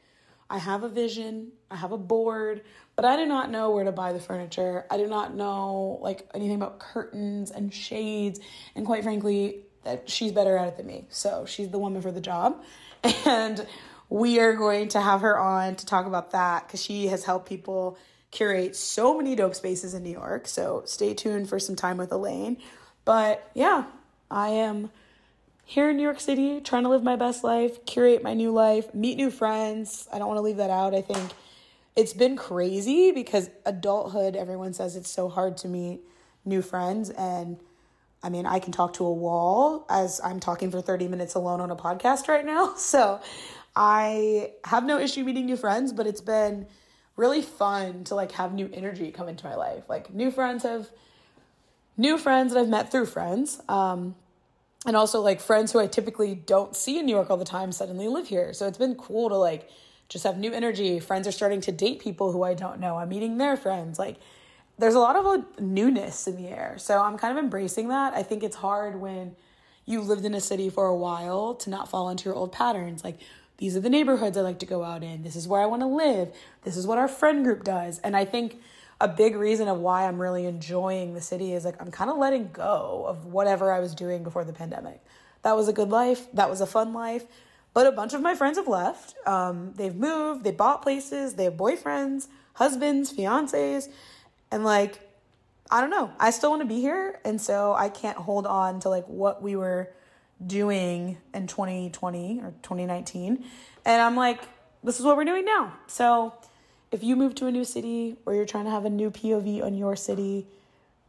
I 0.50 0.58
have 0.58 0.84
a 0.84 0.90
vision, 0.90 1.52
I 1.70 1.76
have 1.76 1.92
a 1.92 1.98
board, 1.98 2.64
but 2.96 3.06
I 3.06 3.16
do 3.18 3.28
not 3.28 3.52
know 3.52 3.70
where 3.70 3.84
to 3.84 3.92
buy 3.92 4.14
the 4.14 4.20
furniture. 4.20 4.84
I 4.90 4.98
do 4.98 5.06
not 5.06 5.36
know 5.36 6.00
like 6.02 6.28
anything 6.34 6.56
about 6.56 6.80
curtains 6.80 7.52
and 7.52 7.72
shades, 7.72 8.40
and 8.76 8.84
quite 8.84 9.04
frankly, 9.04 9.66
that 9.84 10.10
she's 10.10 10.32
better 10.32 10.58
at 10.58 10.70
it 10.70 10.78
than 10.78 10.88
me. 10.88 11.06
So, 11.10 11.46
she's 11.46 11.70
the 11.70 11.78
woman 11.78 12.02
for 12.02 12.12
the 12.12 12.22
job. 12.22 12.64
And 13.26 13.66
we 14.10 14.40
are 14.40 14.54
going 14.54 14.90
to 14.90 15.00
have 15.00 15.22
her 15.22 15.38
on 15.38 15.76
to 15.76 15.86
talk 15.86 16.08
about 16.08 16.32
that 16.32 16.68
because 16.68 16.84
she 16.84 17.08
has 17.08 17.24
helped 17.24 17.48
people 17.48 17.98
curate 18.32 18.76
so 18.76 19.18
many 19.18 19.36
dope 19.36 19.56
spaces 19.56 19.94
in 19.94 20.04
New 20.04 20.12
York. 20.12 20.48
So 20.48 20.84
stay 20.86 21.14
tuned 21.14 21.50
for 21.50 21.60
some 21.60 21.76
time 21.76 21.98
with 21.98 22.12
Elaine. 22.12 22.58
But 23.06 23.50
yeah, 23.54 23.86
I 24.30 24.50
am 24.50 24.92
here 25.66 25.90
in 25.90 25.98
New 25.98 26.04
York 26.04 26.20
City 26.20 26.62
trying 26.62 26.84
to 26.84 26.90
live 26.90 27.04
my 27.04 27.16
best 27.16 27.44
life, 27.44 27.86
curate 27.86 28.24
my 28.24 28.34
new 28.34 28.52
life, 28.52 28.94
meet 28.94 29.18
new 29.18 29.32
friends. 29.32 30.08
I 30.12 30.20
don't 30.20 30.28
want 30.28 30.38
to 30.38 30.44
leave 30.44 30.58
that 30.58 30.70
out. 30.70 30.94
I 30.96 31.02
think 31.02 31.32
it's 31.96 32.14
been 32.14 32.36
crazy 32.36 33.12
because 33.12 33.50
adulthood, 33.66 34.36
everyone 34.36 34.74
says 34.74 34.96
it's 34.96 35.10
so 35.10 35.30
hard 35.30 35.58
to 35.58 35.68
meet 35.68 36.02
new 36.46 36.62
friends. 36.62 37.10
And 37.10 37.60
I 38.24 38.30
mean, 38.30 38.46
I 38.46 38.60
can 38.60 38.72
talk 38.72 38.94
to 38.94 39.06
a 39.06 39.12
wall 39.12 39.86
as 39.90 40.20
I'm 40.24 40.40
talking 40.40 40.72
for 40.72 40.82
30 40.82 41.08
minutes 41.08 41.36
alone 41.36 41.62
on 41.62 41.72
a 41.72 41.76
podcast 41.76 42.28
right 42.28 42.46
now. 42.46 42.74
So 42.78 43.22
I 43.76 44.54
have 44.66 44.84
no 44.84 45.00
issue 45.00 45.24
meeting 45.24 45.46
new 45.46 45.56
friends, 45.56 45.94
but 45.94 46.08
it's 46.08 46.22
been 46.22 46.68
really 47.20 47.42
fun 47.42 48.06
to 48.06 48.16
like 48.16 48.32
have 48.32 48.54
new 48.54 48.70
energy 48.74 49.12
come 49.12 49.28
into 49.28 49.46
my 49.46 49.56
life. 49.56 49.84
Like 49.90 50.14
new 50.14 50.32
friends 50.32 50.64
have 50.64 50.90
new 51.98 52.18
friends 52.18 52.54
that 52.54 52.60
I've 52.60 52.70
met 52.70 52.92
through 52.92 53.08
friends. 53.08 53.62
Um, 53.68 54.16
and 54.86 54.96
also 54.96 55.20
like 55.20 55.42
friends 55.42 55.74
who 55.74 55.80
I 55.80 55.88
typically 55.88 56.34
don't 56.34 56.76
see 56.76 56.98
in 56.98 57.06
New 57.06 57.14
York 57.14 57.30
all 57.30 57.36
the 57.36 57.44
time 57.44 57.74
suddenly 57.74 58.08
live 58.08 58.30
here. 58.30 58.54
So 58.54 58.66
it's 58.66 58.78
been 58.78 58.96
cool 58.96 59.28
to 59.28 59.36
like 59.36 59.70
just 60.08 60.24
have 60.24 60.38
new 60.38 60.54
energy. 60.54 61.00
Friends 61.02 61.28
are 61.28 61.34
starting 61.34 61.60
to 61.62 61.72
date 61.74 62.00
people 62.00 62.32
who 62.32 62.44
I 62.44 62.54
don't 62.54 62.80
know. 62.80 62.96
I'm 62.96 63.10
meeting 63.10 63.38
their 63.38 63.58
friends. 63.58 64.00
Like 64.00 64.16
there's 64.78 64.96
a 64.96 65.00
lot 65.00 65.18
of 65.18 65.26
a 65.26 65.62
newness 65.62 66.26
in 66.26 66.38
the 66.38 66.48
air. 66.48 66.76
So 66.78 67.02
I'm 67.02 67.18
kind 67.18 67.38
of 67.38 67.44
embracing 67.44 67.90
that. 67.90 68.14
I 68.14 68.24
think 68.24 68.44
it's 68.44 68.56
hard 68.56 69.02
when 69.02 69.36
you've 69.86 70.08
lived 70.08 70.24
in 70.24 70.34
a 70.34 70.42
city 70.42 70.70
for 70.70 70.88
a 70.88 70.96
while 70.96 71.54
to 71.56 71.70
not 71.70 71.90
fall 71.90 72.10
into 72.10 72.24
your 72.24 72.36
old 72.36 72.54
patterns. 72.54 73.04
Like 73.04 73.20
these 73.60 73.76
are 73.76 73.82
the 73.82 73.90
neighborhoods 73.90 74.38
I 74.38 74.42
like 74.42 74.60
to 74.60 74.66
go 74.66 74.84
out 74.84 75.04
in. 75.04 75.22
This 75.22 75.36
is 75.36 75.46
where 75.46 75.62
I 75.62 75.66
want 75.66 75.82
to 75.82 75.88
live. 75.88 76.34
This 76.64 76.78
is 76.78 76.88
what 76.88 76.98
our 76.98 77.10
friend 77.10 77.44
group 77.44 77.66
does. 77.66 78.00
And 78.00 78.16
I 78.16 78.24
think 78.24 78.58
a 79.02 79.08
big 79.08 79.36
reason 79.36 79.68
of 79.68 79.80
why 79.80 80.08
I'm 80.08 80.20
really 80.20 80.46
enjoying 80.46 81.14
the 81.14 81.20
city 81.20 81.54
is 81.54 81.66
like 81.66 81.76
I'm 81.82 81.92
kind 81.92 82.10
of 82.10 82.18
letting 82.18 82.52
go 82.54 83.04
of 83.06 83.26
whatever 83.26 83.72
I 83.72 83.82
was 83.82 83.94
doing 83.94 84.24
before 84.24 84.46
the 84.46 84.54
pandemic. 84.54 85.04
That 85.42 85.58
was 85.58 85.68
a 85.68 85.74
good 85.74 85.90
life. 85.90 86.32
That 86.34 86.50
was 86.50 86.62
a 86.62 86.66
fun 86.66 86.94
life. 86.94 87.26
But 87.74 87.86
a 87.86 87.92
bunch 87.92 88.14
of 88.14 88.22
my 88.22 88.34
friends 88.34 88.58
have 88.58 88.68
left. 88.68 89.16
Um, 89.28 89.74
they've 89.76 89.96
moved. 89.96 90.46
They 90.46 90.52
bought 90.52 90.82
places. 90.82 91.34
They 91.34 91.44
have 91.44 91.54
boyfriends, 91.54 92.28
husbands, 92.54 93.14
fiancés, 93.14 93.90
and 94.52 94.64
like 94.64 95.00
I 95.70 95.82
don't 95.82 95.92
know. 95.92 96.12
I 96.18 96.32
still 96.32 96.50
want 96.50 96.62
to 96.62 96.68
be 96.68 96.80
here, 96.80 97.20
and 97.26 97.40
so 97.40 97.74
I 97.74 97.90
can't 97.90 98.18
hold 98.18 98.48
on 98.48 98.80
to 98.82 98.90
like 98.90 99.06
what 99.06 99.42
we 99.42 99.56
were 99.56 99.92
doing 100.46 101.18
in 101.34 101.48
2020 101.48 102.40
or 102.40 102.54
2019. 102.62 103.44
And 103.86 104.02
I'm 104.02 104.16
like, 104.16 104.42
this 104.84 105.00
is 105.00 105.06
what 105.06 105.18
we're 105.18 105.26
doing 105.26 105.46
now. 105.46 105.74
So 105.88 106.34
if 106.92 107.04
you 107.04 107.16
move 107.16 107.36
to 107.36 107.48
a 107.48 107.52
new 107.52 107.64
city 107.64 108.18
or 108.26 108.34
you're 108.34 108.46
trying 108.46 108.66
to 108.66 108.72
have 108.72 108.86
a 108.86 108.90
new 108.90 109.12
POV 109.12 109.64
on 109.64 109.76
your 109.76 109.96
city, 109.96 110.48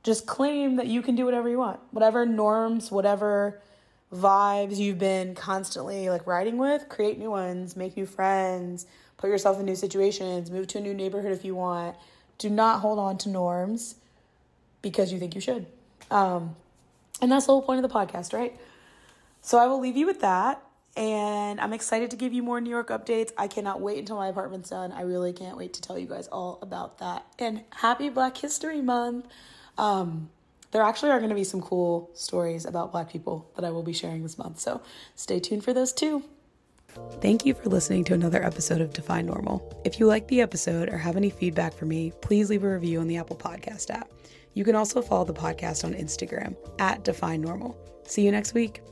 just 0.02 0.26
claim 0.26 0.76
that 0.76 0.86
you 0.86 1.02
can 1.02 1.14
do 1.14 1.24
whatever 1.24 1.48
you 1.48 1.58
want. 1.58 1.80
Whatever 1.90 2.26
norms, 2.26 2.90
whatever 2.90 3.60
vibes 4.12 4.76
you've 4.76 4.98
been 4.98 5.34
constantly 5.34 6.08
like 6.08 6.26
riding 6.26 6.58
with, 6.58 6.88
create 6.88 7.18
new 7.18 7.30
ones, 7.30 7.76
make 7.76 7.96
new 7.96 8.06
friends, 8.06 8.86
put 9.16 9.30
yourself 9.30 9.60
in 9.60 9.66
new 9.66 9.76
situations, 9.76 10.50
move 10.50 10.66
to 10.68 10.78
a 10.78 10.80
new 10.80 10.94
neighborhood 10.94 11.32
if 11.32 11.44
you 11.44 11.54
want. 11.54 11.96
Do 12.38 12.50
not 12.50 12.80
hold 12.80 12.98
on 12.98 13.18
to 13.18 13.28
norms 13.28 13.96
because 14.82 15.12
you 15.12 15.18
think 15.18 15.34
you 15.34 15.40
should. 15.40 15.66
Um, 16.10 16.56
and 17.20 17.30
that's 17.30 17.46
the 17.46 17.52
whole 17.52 17.62
point 17.62 17.84
of 17.84 17.88
the 17.88 17.94
podcast, 17.94 18.32
right? 18.32 18.58
So 19.40 19.58
I 19.58 19.66
will 19.66 19.80
leave 19.80 19.96
you 19.96 20.06
with 20.06 20.20
that. 20.20 20.62
And 20.96 21.60
I'm 21.60 21.72
excited 21.72 22.10
to 22.10 22.16
give 22.16 22.32
you 22.32 22.42
more 22.42 22.60
New 22.60 22.70
York 22.70 22.88
updates. 22.88 23.30
I 23.38 23.46
cannot 23.46 23.80
wait 23.80 23.98
until 23.98 24.16
my 24.16 24.28
apartment's 24.28 24.70
done. 24.70 24.90
I 24.92 25.02
really 25.02 25.32
can't 25.32 25.56
wait 25.56 25.74
to 25.74 25.80
tell 25.80 25.98
you 25.98 26.06
guys 26.06 26.26
all 26.28 26.58
about 26.62 26.98
that. 26.98 27.24
And 27.38 27.62
happy 27.70 28.08
Black 28.08 28.36
History 28.36 28.82
Month. 28.82 29.26
Um, 29.78 30.30
there 30.72 30.82
actually 30.82 31.10
are 31.10 31.18
going 31.18 31.30
to 31.30 31.36
be 31.36 31.44
some 31.44 31.60
cool 31.60 32.10
stories 32.14 32.64
about 32.64 32.92
Black 32.92 33.10
people 33.10 33.50
that 33.56 33.64
I 33.64 33.70
will 33.70 33.82
be 33.82 33.92
sharing 33.92 34.22
this 34.22 34.36
month. 34.36 34.60
So 34.60 34.82
stay 35.14 35.40
tuned 35.40 35.64
for 35.64 35.72
those 35.72 35.92
too. 35.92 36.24
Thank 37.20 37.46
you 37.46 37.54
for 37.54 37.68
listening 37.68 38.02
to 38.04 38.14
another 38.14 38.44
episode 38.44 38.80
of 38.80 38.92
Define 38.92 39.26
Normal. 39.26 39.80
If 39.84 40.00
you 40.00 40.06
like 40.06 40.26
the 40.26 40.40
episode 40.40 40.88
or 40.88 40.98
have 40.98 41.16
any 41.16 41.30
feedback 41.30 41.72
for 41.72 41.86
me, 41.86 42.12
please 42.20 42.50
leave 42.50 42.64
a 42.64 42.72
review 42.72 43.00
on 43.00 43.06
the 43.06 43.16
Apple 43.16 43.36
Podcast 43.36 43.90
app. 43.90 44.10
You 44.54 44.64
can 44.64 44.74
also 44.74 45.00
follow 45.00 45.24
the 45.24 45.32
podcast 45.32 45.84
on 45.84 45.94
Instagram 45.94 46.56
at 46.80 47.04
Define 47.04 47.40
Normal. 47.40 47.78
See 48.06 48.22
you 48.22 48.32
next 48.32 48.54
week. 48.54 48.82